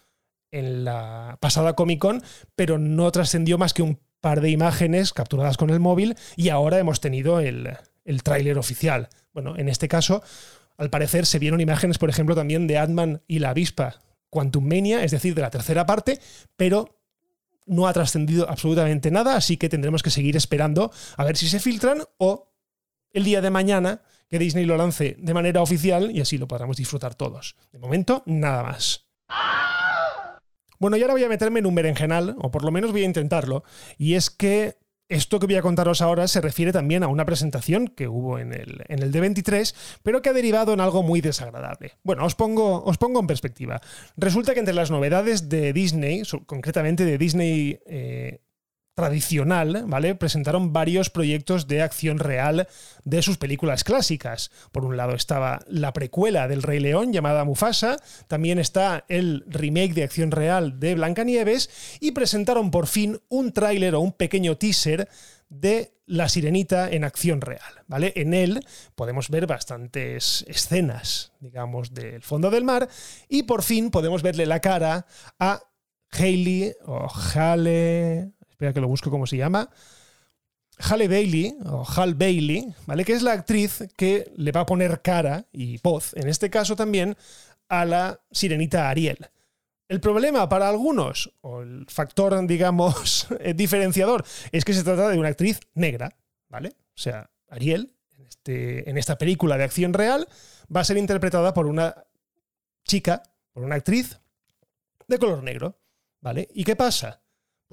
en 0.51 0.83
la 0.83 1.37
pasada 1.41 1.73
Comic 1.73 1.99
Con, 1.99 2.23
pero 2.55 2.77
no 2.77 3.11
trascendió 3.11 3.57
más 3.57 3.73
que 3.73 3.81
un 3.81 3.99
par 4.25 4.41
de 4.41 4.49
imágenes 4.49 5.13
capturadas 5.13 5.55
con 5.55 5.69
el 5.69 5.79
móvil 5.79 6.15
y 6.35 6.49
ahora 6.49 6.79
hemos 6.79 6.99
tenido 6.99 7.41
el, 7.41 7.77
el 8.05 8.23
tráiler 8.23 8.57
oficial. 8.57 9.09
Bueno, 9.35 9.55
en 9.55 9.69
este 9.69 9.87
caso, 9.87 10.23
al 10.77 10.89
parecer 10.89 11.27
se 11.27 11.37
vieron 11.37 11.61
imágenes, 11.61 11.99
por 11.99 12.09
ejemplo, 12.09 12.33
también 12.33 12.65
de 12.65 12.79
Ant-Man 12.79 13.21
y 13.27 13.37
la 13.37 13.51
avispa 13.51 14.01
Quantum 14.31 14.67
Mania, 14.67 15.03
es 15.03 15.11
decir, 15.11 15.35
de 15.35 15.43
la 15.43 15.51
tercera 15.51 15.85
parte, 15.85 16.19
pero 16.57 16.97
no 17.67 17.87
ha 17.87 17.93
trascendido 17.93 18.49
absolutamente 18.49 19.11
nada, 19.11 19.35
así 19.35 19.57
que 19.57 19.69
tendremos 19.69 20.01
que 20.01 20.09
seguir 20.09 20.35
esperando 20.35 20.91
a 21.17 21.23
ver 21.23 21.37
si 21.37 21.47
se 21.47 21.59
filtran 21.59 22.01
o 22.17 22.51
el 23.13 23.25
día 23.25 23.41
de 23.41 23.51
mañana 23.51 24.01
que 24.27 24.39
Disney 24.39 24.65
lo 24.65 24.75
lance 24.75 25.17
de 25.19 25.33
manera 25.35 25.61
oficial 25.61 26.09
y 26.09 26.21
así 26.21 26.39
lo 26.39 26.47
podremos 26.47 26.77
disfrutar 26.77 27.13
todos. 27.13 27.57
De 27.71 27.77
momento, 27.77 28.23
nada 28.25 28.63
más. 28.63 29.04
Bueno, 30.85 30.97
y 30.97 31.01
ahora 31.01 31.15
voy 31.15 31.23
a 31.23 31.29
meterme 31.29 31.57
en 31.57 31.65
un 31.65 31.73
berenjenal, 31.73 32.35
o 32.37 32.51
por 32.51 32.63
lo 32.63 32.69
menos 32.69 32.91
voy 32.91 33.01
a 33.01 33.05
intentarlo, 33.05 33.63
y 33.97 34.13
es 34.13 34.29
que 34.29 34.77
esto 35.09 35.39
que 35.39 35.47
voy 35.47 35.55
a 35.55 35.63
contaros 35.63 35.99
ahora 35.99 36.27
se 36.27 36.41
refiere 36.41 36.71
también 36.71 37.01
a 37.01 37.07
una 37.07 37.25
presentación 37.25 37.87
que 37.87 38.07
hubo 38.07 38.37
en 38.37 38.53
el, 38.53 38.83
en 38.87 39.01
el 39.01 39.11
D23, 39.11 39.73
pero 40.03 40.21
que 40.21 40.29
ha 40.29 40.33
derivado 40.33 40.73
en 40.73 40.81
algo 40.81 41.01
muy 41.01 41.21
desagradable. 41.21 41.93
Bueno, 42.03 42.23
os 42.23 42.35
pongo, 42.35 42.83
os 42.83 42.99
pongo 42.99 43.19
en 43.19 43.25
perspectiva. 43.25 43.81
Resulta 44.15 44.53
que 44.53 44.59
entre 44.59 44.75
las 44.75 44.91
novedades 44.91 45.49
de 45.49 45.73
Disney, 45.73 46.21
concretamente 46.45 47.03
de 47.03 47.17
Disney 47.17 47.79
eh, 47.87 48.41
tradicional, 48.95 49.83
¿vale? 49.87 50.15
Presentaron 50.15 50.71
varios 50.71 51.09
proyectos 51.09 51.67
de 51.67 51.81
acción 51.81 52.17
real 52.17 52.67
de 53.03 53.21
sus 53.21 53.37
películas 53.37 53.83
clásicas. 53.83 54.51
Por 54.71 54.85
un 54.85 54.95
lado 54.95 55.13
estaba 55.13 55.59
la 55.67 55.91
precuela 55.93 56.47
del 56.47 56.63
Rey 56.63 56.79
León 56.79 57.11
llamada 57.11 57.43
Mufasa, 57.43 57.97
también 58.27 58.57
está 58.57 59.03
el 59.09 59.43
remake 59.47 59.93
de 59.93 60.03
acción 60.03 60.31
real 60.31 60.79
de 60.79 60.95
Blancanieves 60.95 61.97
y 61.99 62.11
presentaron 62.11 62.71
por 62.71 62.87
fin 62.87 63.19
un 63.27 63.51
tráiler 63.51 63.95
o 63.95 63.99
un 63.99 64.13
pequeño 64.13 64.57
teaser 64.57 65.09
de 65.49 65.93
La 66.05 66.29
Sirenita 66.29 66.89
en 66.89 67.03
acción 67.03 67.41
real, 67.41 67.83
¿vale? 67.87 68.13
En 68.15 68.33
él 68.33 68.61
podemos 68.95 69.29
ver 69.29 69.45
bastantes 69.45 70.45
escenas, 70.47 71.33
digamos, 71.41 71.93
del 71.93 72.21
fondo 72.21 72.49
del 72.49 72.63
mar 72.63 72.87
y 73.27 73.43
por 73.43 73.61
fin 73.61 73.91
podemos 73.91 74.23
verle 74.23 74.45
la 74.45 74.61
cara 74.61 75.05
a 75.37 75.61
Hailey 76.11 76.73
o 76.85 77.07
Hale, 77.33 78.31
espera 78.55 78.71
que 78.71 78.79
lo 78.79 78.87
busco 78.87 79.11
cómo 79.11 79.27
se 79.27 79.35
llama, 79.35 79.69
Halle 80.77 81.09
Bailey, 81.09 81.57
o 81.65 81.85
Hal 81.85 82.15
Bailey, 82.15 82.73
¿vale? 82.85 83.03
Que 83.03 83.11
es 83.11 83.21
la 83.21 83.33
actriz 83.33 83.83
que 83.97 84.31
le 84.37 84.53
va 84.53 84.61
a 84.61 84.65
poner 84.65 85.01
cara 85.01 85.45
y 85.51 85.77
voz, 85.83 86.13
en 86.15 86.29
este 86.29 86.49
caso 86.49 86.77
también, 86.77 87.17
a 87.67 87.83
la 87.83 88.21
sirenita 88.31 88.89
Ariel. 88.89 89.29
El 89.89 89.99
problema 89.99 90.47
para 90.47 90.69
algunos, 90.69 91.33
o 91.41 91.61
el 91.61 91.85
factor, 91.89 92.47
digamos, 92.47 93.27
diferenciador, 93.55 94.23
es 94.53 94.63
que 94.63 94.73
se 94.73 94.83
trata 94.83 95.09
de 95.09 95.17
una 95.17 95.29
actriz 95.29 95.59
negra, 95.73 96.15
¿vale? 96.47 96.69
O 96.69 96.97
sea, 96.97 97.29
Ariel, 97.49 97.91
en, 98.17 98.25
este, 98.25 98.89
en 98.89 98.97
esta 98.97 99.17
película 99.17 99.57
de 99.57 99.65
acción 99.65 99.93
real, 99.93 100.29
va 100.73 100.79
a 100.79 100.85
ser 100.85 100.95
interpretada 100.95 101.53
por 101.53 101.67
una 101.67 102.05
chica, 102.85 103.21
por 103.51 103.63
una 103.63 103.75
actriz 103.75 104.17
de 105.07 105.19
color 105.19 105.43
negro, 105.43 105.77
¿vale? 106.21 106.47
¿Y 106.53 106.63
qué 106.63 106.77
pasa? 106.77 107.21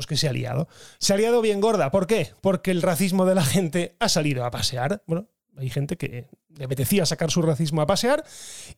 Pues 0.02 0.08
que 0.08 0.16
se 0.16 0.28
ha 0.28 0.32
liado. 0.32 0.66
Se 0.98 1.14
ha 1.14 1.16
liado 1.16 1.40
bien 1.40 1.60
gorda. 1.60 1.92
¿Por 1.92 2.08
qué? 2.08 2.32
Porque 2.40 2.72
el 2.72 2.82
racismo 2.82 3.24
de 3.24 3.36
la 3.36 3.44
gente 3.44 3.94
ha 4.00 4.08
salido 4.08 4.44
a 4.44 4.50
pasear. 4.50 5.04
Bueno, 5.06 5.28
hay 5.56 5.68
gente 5.68 5.96
que 5.96 6.28
le 6.56 6.64
apetecía 6.64 7.06
sacar 7.06 7.30
su 7.30 7.42
racismo 7.42 7.80
a 7.80 7.86
pasear 7.86 8.24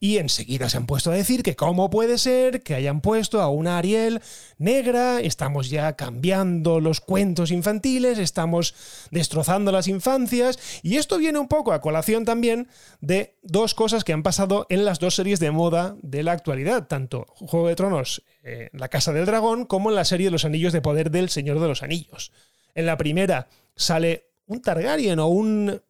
y 0.01 0.19
enseguida 0.19 0.69
se 0.69 0.77
han 0.77 0.87
puesto 0.87 1.11
a 1.11 1.15
decir 1.15 1.43
que 1.43 1.57
cómo 1.57 1.91
puede 1.91 2.19
ser 2.19 2.63
que 2.63 2.75
hayan 2.75 3.01
puesto 3.01 3.41
a 3.41 3.49
una 3.49 3.79
Ariel 3.79 4.21
negra, 4.59 5.21
estamos 5.21 5.71
ya 5.71 5.95
cambiando 5.95 6.81
los 6.81 7.01
cuentos 7.01 7.51
infantiles, 7.51 8.19
estamos 8.19 8.75
destrozando 9.11 9.73
las 9.73 9.89
infancias 9.89 10.59
y 10.83 10.97
esto 10.97 11.19
viene 11.19 11.39
un 11.39 11.49
poco 11.49 11.73
a 11.73 11.81
colación 11.81 12.25
también 12.25 12.69
de 13.01 13.37
dos 13.43 13.75
cosas 13.75 14.05
que 14.05 14.13
han 14.13 14.23
pasado 14.23 14.67
en 14.69 14.85
las 14.85 14.99
dos 14.99 15.15
series 15.15 15.41
de 15.41 15.51
moda 15.51 15.97
de 16.03 16.23
la 16.23 16.33
actualidad, 16.33 16.87
tanto 16.87 17.27
Juego 17.29 17.69
de 17.69 17.77
Tronos, 17.77 18.23
eh, 18.43 18.71
La 18.73 18.89
Casa 18.89 19.13
del 19.13 19.27
Dragón, 19.27 19.65
como 19.65 19.91
en 19.91 19.97
la 19.97 20.05
serie 20.05 20.27
de 20.27 20.33
los 20.33 20.45
Anillos 20.45 20.73
de 20.73 20.83
Poder 20.83 21.11
del 21.11 21.29
Señor 21.29 21.61
de 21.61 21.69
los 21.69 21.83
Anillos. 21.83 22.33
En 22.75 22.87
la 22.87 22.97
primera 22.97 23.49
sale 23.77 24.31
un 24.47 24.61
Targaryen 24.61 25.19
o 25.19 25.29
un 25.29 25.81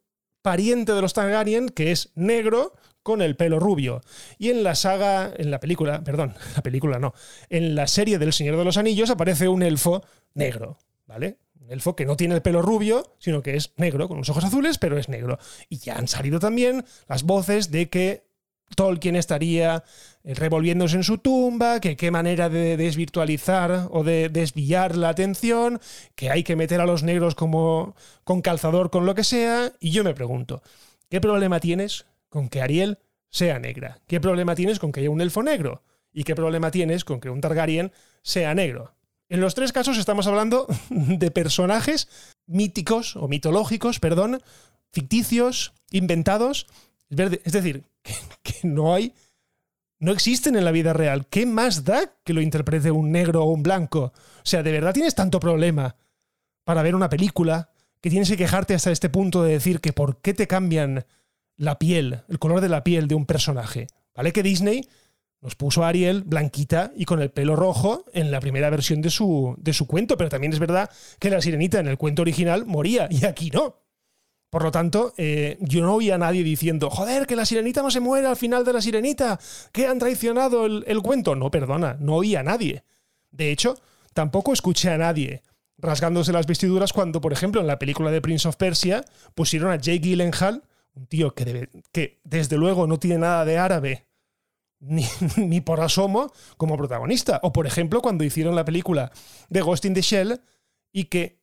pariente 0.44 0.92
de 0.92 1.00
los 1.00 1.14
Targaryen, 1.14 1.70
que 1.70 1.90
es 1.90 2.12
negro 2.16 2.74
con 3.02 3.22
el 3.22 3.34
pelo 3.34 3.58
rubio. 3.58 4.02
Y 4.36 4.50
en 4.50 4.62
la 4.62 4.74
saga, 4.74 5.32
en 5.34 5.50
la 5.50 5.58
película, 5.58 6.04
perdón, 6.04 6.34
la 6.54 6.62
película 6.62 6.98
no, 6.98 7.14
en 7.48 7.74
la 7.74 7.86
serie 7.86 8.18
del 8.18 8.34
Señor 8.34 8.58
de 8.58 8.64
los 8.64 8.76
Anillos 8.76 9.08
aparece 9.08 9.48
un 9.48 9.62
elfo 9.62 10.04
negro, 10.34 10.76
¿vale? 11.06 11.38
Un 11.58 11.72
elfo 11.72 11.96
que 11.96 12.04
no 12.04 12.18
tiene 12.18 12.34
el 12.34 12.42
pelo 12.42 12.60
rubio, 12.60 13.16
sino 13.18 13.42
que 13.42 13.56
es 13.56 13.72
negro, 13.78 14.06
con 14.06 14.18
los 14.18 14.28
ojos 14.28 14.44
azules, 14.44 14.76
pero 14.76 14.98
es 14.98 15.08
negro. 15.08 15.38
Y 15.70 15.78
ya 15.78 15.96
han 15.96 16.08
salido 16.08 16.38
también 16.40 16.84
las 17.08 17.22
voces 17.22 17.70
de 17.70 17.88
que 17.88 18.26
Tolkien 18.76 19.16
estaría 19.16 19.84
eh, 20.24 20.34
revolviéndose 20.34 20.96
en 20.96 21.04
su 21.04 21.18
tumba, 21.18 21.80
que 21.80 21.96
qué 21.96 22.10
manera 22.10 22.48
de 22.48 22.76
desvirtualizar 22.76 23.88
o 23.90 24.04
de 24.04 24.28
desviar 24.28 24.96
la 24.96 25.10
atención, 25.10 25.80
que 26.14 26.30
hay 26.30 26.42
que 26.42 26.56
meter 26.56 26.80
a 26.80 26.86
los 26.86 27.02
negros 27.02 27.34
como 27.34 27.94
con 28.24 28.42
calzador 28.42 28.90
con 28.90 29.06
lo 29.06 29.14
que 29.14 29.24
sea, 29.24 29.72
y 29.80 29.90
yo 29.90 30.04
me 30.04 30.14
pregunto, 30.14 30.62
¿qué 31.08 31.20
problema 31.20 31.60
tienes 31.60 32.06
con 32.28 32.48
que 32.48 32.62
Ariel 32.62 32.98
sea 33.30 33.58
negra? 33.58 34.00
¿Qué 34.06 34.20
problema 34.20 34.54
tienes 34.54 34.78
con 34.78 34.92
que 34.92 35.00
haya 35.00 35.10
un 35.10 35.20
elfo 35.20 35.42
negro? 35.42 35.82
¿Y 36.12 36.24
qué 36.24 36.34
problema 36.34 36.70
tienes 36.70 37.04
con 37.04 37.20
que 37.20 37.30
un 37.30 37.40
Targaryen 37.40 37.92
sea 38.22 38.54
negro? 38.54 38.94
En 39.28 39.40
los 39.40 39.54
tres 39.54 39.72
casos 39.72 39.98
estamos 39.98 40.26
hablando 40.26 40.66
de 40.90 41.30
personajes 41.30 42.08
míticos 42.46 43.16
o 43.16 43.26
mitológicos, 43.26 43.98
perdón, 43.98 44.42
ficticios, 44.92 45.72
inventados. 45.90 46.66
Es 47.10 47.52
decir, 47.52 47.84
que, 48.42 48.54
no 48.62 48.94
hay, 48.94 49.14
no 49.98 50.12
existen 50.12 50.56
en 50.56 50.64
la 50.64 50.70
vida 50.70 50.92
real. 50.92 51.26
¿Qué 51.26 51.46
más 51.46 51.84
da 51.84 52.12
que 52.24 52.32
lo 52.32 52.40
interprete 52.40 52.90
un 52.90 53.12
negro 53.12 53.44
o 53.44 53.50
un 53.50 53.62
blanco? 53.62 54.12
O 54.38 54.42
sea, 54.46 54.62
¿de 54.62 54.72
verdad 54.72 54.94
tienes 54.94 55.14
tanto 55.14 55.40
problema 55.40 55.96
para 56.64 56.82
ver 56.82 56.94
una 56.94 57.10
película 57.10 57.70
que 58.00 58.10
tienes 58.10 58.28
que 58.28 58.36
quejarte 58.36 58.74
hasta 58.74 58.90
este 58.90 59.08
punto 59.08 59.42
de 59.42 59.52
decir 59.52 59.80
que 59.80 59.92
por 59.92 60.20
qué 60.20 60.34
te 60.34 60.46
cambian 60.46 61.06
la 61.56 61.78
piel, 61.78 62.22
el 62.28 62.38
color 62.38 62.60
de 62.60 62.68
la 62.68 62.84
piel 62.84 63.08
de 63.08 63.14
un 63.14 63.26
personaje? 63.26 63.86
¿Vale? 64.14 64.32
Que 64.32 64.42
Disney 64.42 64.88
nos 65.44 65.56
puso 65.56 65.84
a 65.84 65.88
Ariel 65.88 66.22
blanquita 66.22 66.92
y 66.96 67.04
con 67.04 67.20
el 67.20 67.30
pelo 67.30 67.54
rojo 67.54 68.04
en 68.14 68.30
la 68.30 68.40
primera 68.40 68.70
versión 68.70 69.02
de 69.02 69.10
su, 69.10 69.54
de 69.58 69.74
su 69.74 69.86
cuento, 69.86 70.16
pero 70.16 70.30
también 70.30 70.54
es 70.54 70.58
verdad 70.58 70.90
que 71.18 71.28
la 71.28 71.42
sirenita 71.42 71.78
en 71.80 71.86
el 71.86 71.98
cuento 71.98 72.22
original 72.22 72.64
moría 72.64 73.08
y 73.10 73.26
aquí 73.26 73.50
no. 73.50 73.83
Por 74.54 74.62
lo 74.62 74.70
tanto, 74.70 75.12
eh, 75.16 75.58
yo 75.62 75.82
no 75.82 75.96
oía 75.96 76.14
a 76.14 76.18
nadie 76.18 76.44
diciendo, 76.44 76.88
joder, 76.88 77.26
que 77.26 77.34
la 77.34 77.44
sirenita 77.44 77.82
no 77.82 77.90
se 77.90 77.98
muere 77.98 78.28
al 78.28 78.36
final 78.36 78.64
de 78.64 78.72
la 78.72 78.80
sirenita, 78.80 79.40
que 79.72 79.88
han 79.88 79.98
traicionado 79.98 80.66
el, 80.66 81.02
cuento. 81.02 81.34
No, 81.34 81.50
perdona, 81.50 81.96
no 81.98 82.14
oía 82.14 82.38
a 82.38 82.42
nadie. 82.44 82.84
De 83.32 83.50
hecho, 83.50 83.76
tampoco 84.12 84.52
escuché 84.52 84.90
a 84.90 84.96
nadie 84.96 85.42
rasgándose 85.76 86.32
las 86.32 86.46
vestiduras 86.46 86.92
cuando, 86.92 87.20
por 87.20 87.32
ejemplo, 87.32 87.60
en 87.60 87.66
la 87.66 87.80
película 87.80 88.12
de 88.12 88.20
Prince 88.20 88.46
of 88.46 88.54
Persia 88.54 89.04
pusieron 89.34 89.72
a 89.72 89.76
Jake 89.76 89.98
Gyllenhaal, 89.98 90.62
un 90.94 91.06
tío 91.08 91.34
que 91.34 92.20
desde 92.22 92.56
luego 92.56 92.86
no 92.86 93.00
tiene 93.00 93.18
nada 93.18 93.44
de 93.44 93.58
árabe 93.58 94.06
ni, 94.78 95.04
ni, 95.36 95.62
por 95.62 95.80
asomo 95.80 96.32
como 96.56 96.76
protagonista. 96.76 97.40
O 97.42 97.52
por 97.52 97.66
ejemplo, 97.66 98.00
cuando 98.00 98.22
hicieron 98.22 98.54
la 98.54 98.64
película 98.64 99.10
de 99.48 99.62
Ghost 99.62 99.84
in 99.84 99.94
the 99.94 100.02
Shell 100.02 100.40
y 100.92 101.06
que 101.06 101.42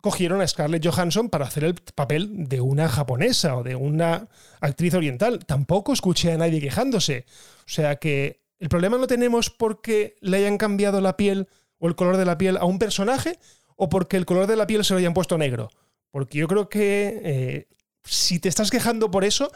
cogieron 0.00 0.40
a 0.40 0.46
Scarlett 0.46 0.86
Johansson 0.86 1.28
para 1.28 1.46
hacer 1.46 1.64
el 1.64 1.74
papel 1.74 2.48
de 2.48 2.60
una 2.60 2.88
japonesa 2.88 3.56
o 3.56 3.62
de 3.62 3.76
una 3.76 4.28
actriz 4.60 4.94
oriental. 4.94 5.44
Tampoco 5.44 5.92
escuché 5.92 6.32
a 6.32 6.38
nadie 6.38 6.60
quejándose. 6.60 7.24
O 7.60 7.68
sea 7.68 7.96
que 7.96 8.40
el 8.58 8.68
problema 8.68 8.98
no 8.98 9.06
tenemos 9.06 9.50
porque 9.50 10.16
le 10.20 10.38
hayan 10.38 10.58
cambiado 10.58 11.00
la 11.00 11.16
piel 11.16 11.48
o 11.78 11.88
el 11.88 11.96
color 11.96 12.16
de 12.16 12.24
la 12.24 12.38
piel 12.38 12.56
a 12.56 12.64
un 12.64 12.78
personaje 12.78 13.38
o 13.76 13.88
porque 13.88 14.16
el 14.16 14.26
color 14.26 14.46
de 14.46 14.56
la 14.56 14.66
piel 14.66 14.84
se 14.84 14.94
lo 14.94 14.98
hayan 14.98 15.14
puesto 15.14 15.38
negro. 15.38 15.70
Porque 16.10 16.38
yo 16.38 16.48
creo 16.48 16.68
que 16.68 17.20
eh, 17.24 17.68
si 18.04 18.38
te 18.38 18.48
estás 18.48 18.70
quejando 18.70 19.10
por 19.10 19.24
eso, 19.24 19.50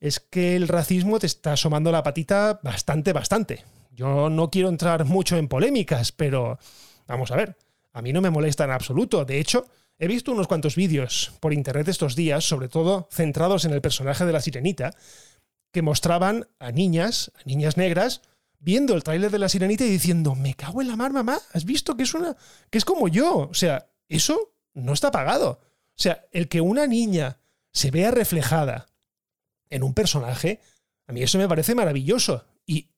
es 0.00 0.20
que 0.20 0.56
el 0.56 0.68
racismo 0.68 1.18
te 1.18 1.26
está 1.26 1.52
asomando 1.52 1.92
la 1.92 2.02
patita 2.02 2.60
bastante, 2.62 3.12
bastante. 3.12 3.64
Yo 3.92 4.30
no 4.30 4.50
quiero 4.50 4.68
entrar 4.68 5.04
mucho 5.04 5.36
en 5.36 5.48
polémicas, 5.48 6.12
pero 6.12 6.58
vamos 7.06 7.30
a 7.30 7.36
ver. 7.36 7.56
A 7.92 8.02
mí 8.02 8.12
no 8.12 8.20
me 8.20 8.30
molesta 8.30 8.64
en 8.64 8.70
absoluto. 8.70 9.24
De 9.24 9.38
hecho, 9.38 9.66
he 10.00 10.08
visto 10.08 10.32
unos 10.32 10.48
cuantos 10.48 10.76
vídeos 10.76 11.32
por 11.40 11.52
internet 11.52 11.86
estos 11.86 12.16
días, 12.16 12.44
sobre 12.44 12.68
todo 12.68 13.06
centrados 13.12 13.66
en 13.66 13.72
el 13.72 13.82
personaje 13.82 14.24
de 14.24 14.32
la 14.32 14.40
sirenita, 14.40 14.94
que 15.72 15.82
mostraban 15.82 16.48
a 16.58 16.72
niñas, 16.72 17.30
a 17.38 17.42
niñas 17.44 17.76
negras, 17.76 18.22
viendo 18.58 18.94
el 18.94 19.04
tráiler 19.04 19.30
de 19.30 19.38
la 19.38 19.50
sirenita 19.50 19.84
y 19.84 19.90
diciendo, 19.90 20.34
me 20.34 20.54
cago 20.54 20.80
en 20.80 20.88
la 20.88 20.96
mar, 20.96 21.12
mamá, 21.12 21.38
¿has 21.52 21.66
visto 21.66 21.96
que 21.98 22.04
es 22.04 22.14
una. 22.14 22.34
que 22.70 22.78
es 22.78 22.86
como 22.86 23.08
yo? 23.08 23.50
O 23.50 23.54
sea, 23.54 23.90
eso 24.08 24.54
no 24.72 24.94
está 24.94 25.10
pagado. 25.10 25.60
O 25.60 26.02
sea, 26.02 26.24
el 26.32 26.48
que 26.48 26.62
una 26.62 26.86
niña 26.86 27.38
se 27.70 27.90
vea 27.90 28.10
reflejada 28.10 28.86
en 29.68 29.82
un 29.82 29.92
personaje, 29.92 30.60
a 31.06 31.12
mí 31.12 31.22
eso 31.22 31.36
me 31.36 31.48
parece 31.48 31.74
maravilloso. 31.74 32.46
Y 32.66 32.88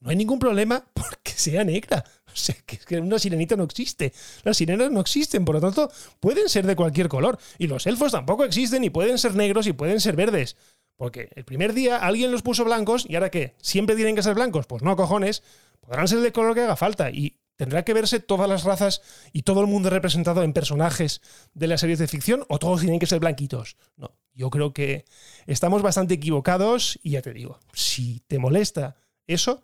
no 0.00 0.10
hay 0.10 0.16
ningún 0.16 0.38
problema 0.38 0.84
porque 0.92 1.32
sea 1.32 1.64
negra. 1.64 2.04
O 2.26 2.36
sea, 2.36 2.54
que, 2.66 2.98
una 2.98 3.18
sirenita 3.18 3.56
no 3.56 3.64
existe. 3.64 4.12
Las 4.44 4.56
sirenas 4.56 4.90
no 4.90 5.00
existen, 5.00 5.44
por 5.44 5.56
lo 5.56 5.60
tanto, 5.60 5.90
pueden 6.20 6.48
ser 6.48 6.66
de 6.66 6.76
cualquier 6.76 7.08
color. 7.08 7.38
Y 7.58 7.66
los 7.66 7.86
elfos 7.86 8.12
tampoco 8.12 8.44
existen 8.44 8.84
y 8.84 8.90
pueden 8.90 9.18
ser 9.18 9.34
negros 9.34 9.66
y 9.66 9.72
pueden 9.72 10.00
ser 10.00 10.14
verdes. 10.14 10.56
Porque 10.96 11.30
el 11.34 11.44
primer 11.44 11.74
día 11.74 11.98
alguien 11.98 12.32
los 12.32 12.42
puso 12.42 12.64
blancos 12.64 13.06
y 13.08 13.14
ahora 13.14 13.30
qué, 13.30 13.54
siempre 13.60 13.96
tienen 13.96 14.16
que 14.16 14.22
ser 14.22 14.34
blancos. 14.34 14.66
Pues 14.66 14.82
no, 14.82 14.96
cojones, 14.96 15.42
podrán 15.80 16.08
ser 16.08 16.20
de 16.20 16.32
color 16.32 16.54
que 16.54 16.62
haga 16.62 16.76
falta. 16.76 17.10
Y 17.10 17.38
tendrá 17.56 17.84
que 17.84 17.94
verse 17.94 18.20
todas 18.20 18.48
las 18.48 18.64
razas 18.64 19.02
y 19.32 19.42
todo 19.42 19.60
el 19.60 19.66
mundo 19.66 19.90
representado 19.90 20.42
en 20.42 20.52
personajes 20.52 21.20
de 21.54 21.66
las 21.66 21.80
series 21.80 21.98
de 21.98 22.08
ficción 22.08 22.44
o 22.48 22.58
todos 22.58 22.80
tienen 22.80 23.00
que 23.00 23.06
ser 23.06 23.20
blanquitos. 23.20 23.76
No, 23.96 24.16
yo 24.32 24.50
creo 24.50 24.72
que 24.72 25.04
estamos 25.46 25.82
bastante 25.82 26.14
equivocados 26.14 26.98
y 27.02 27.10
ya 27.10 27.22
te 27.22 27.32
digo, 27.32 27.58
si 27.72 28.20
te 28.26 28.38
molesta 28.38 28.96
eso, 29.26 29.62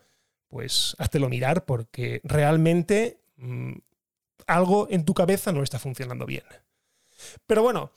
pues 0.54 0.94
háztelo 0.98 1.28
mirar 1.28 1.64
porque 1.64 2.20
realmente 2.22 3.18
mmm, 3.38 3.72
algo 4.46 4.86
en 4.88 5.04
tu 5.04 5.12
cabeza 5.12 5.50
no 5.50 5.64
está 5.64 5.80
funcionando 5.80 6.26
bien. 6.26 6.44
Pero 7.44 7.64
bueno, 7.64 7.90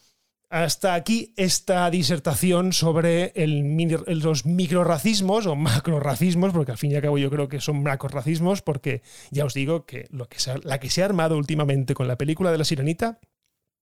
hasta 0.50 0.96
aquí 0.96 1.36
esta 1.38 1.88
disertación 1.92 2.74
sobre 2.74 3.32
los 3.36 4.48
microracismos 4.48 5.46
o 5.46 5.56
macroracismos, 5.56 6.52
porque 6.52 6.72
al 6.72 6.80
fin 6.80 6.94
y 6.94 6.96
al 6.96 7.04
cabo 7.04 7.20
yo 7.20 7.30
creo 7.30 7.48
que 7.48 7.62
son 7.62 7.84
macroracismos, 7.84 8.64
porque 8.64 9.04
ya 9.30 9.46
os 9.46 9.54
digo 9.54 9.86
que, 9.86 10.08
lo 10.10 10.28
que 10.28 10.38
la 10.64 10.80
que 10.80 10.90
se 10.90 11.04
ha 11.04 11.06
armado 11.06 11.38
últimamente 11.38 11.94
con 11.94 12.08
la 12.08 12.18
película 12.18 12.52
de 12.52 12.58
la 12.58 12.66
sirenita 12.66 13.20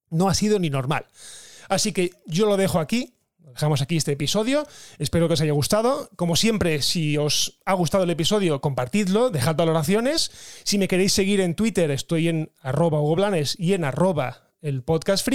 no 0.09 0.27
ha 0.27 0.33
sido 0.33 0.59
ni 0.59 0.69
normal. 0.69 1.05
Así 1.69 1.93
que 1.93 2.09
yo 2.25 2.45
lo 2.45 2.57
dejo 2.57 2.79
aquí, 2.79 3.14
dejamos 3.53 3.81
aquí 3.81 3.97
este 3.97 4.13
episodio. 4.13 4.65
Espero 4.97 5.27
que 5.27 5.33
os 5.33 5.41
haya 5.41 5.53
gustado. 5.53 6.09
Como 6.15 6.35
siempre, 6.35 6.81
si 6.81 7.17
os 7.17 7.59
ha 7.65 7.73
gustado 7.73 8.03
el 8.03 8.09
episodio, 8.09 8.61
compartidlo, 8.61 9.29
dejad 9.29 9.55
valoraciones. 9.55 10.31
Si 10.63 10.77
me 10.77 10.87
queréis 10.87 11.13
seguir 11.13 11.41
en 11.41 11.55
Twitter, 11.55 11.91
estoy 11.91 12.29
en 12.29 12.51
arroba 12.61 13.01
Blanes 13.01 13.55
y 13.59 13.73
en 13.73 13.83
arroba 13.83 14.45
el 14.61 14.81
podcast. 14.83 15.27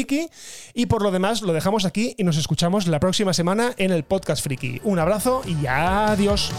Y 0.74 0.86
por 0.86 1.02
lo 1.02 1.10
demás, 1.10 1.42
lo 1.42 1.52
dejamos 1.52 1.84
aquí 1.84 2.14
y 2.18 2.24
nos 2.24 2.36
escuchamos 2.36 2.86
la 2.86 3.00
próxima 3.00 3.32
semana 3.32 3.74
en 3.76 3.92
el 3.92 4.04
podcast 4.04 4.42
friki. 4.42 4.80
Un 4.84 4.98
abrazo 4.98 5.42
y 5.46 5.66
adiós. 5.66 6.52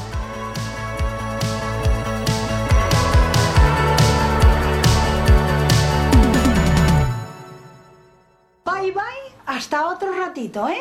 Bye 8.65 8.91
bye, 8.91 9.01
hasta 9.45 9.87
otro 9.87 10.11
ratito, 10.17 10.67
¿eh? 10.67 10.77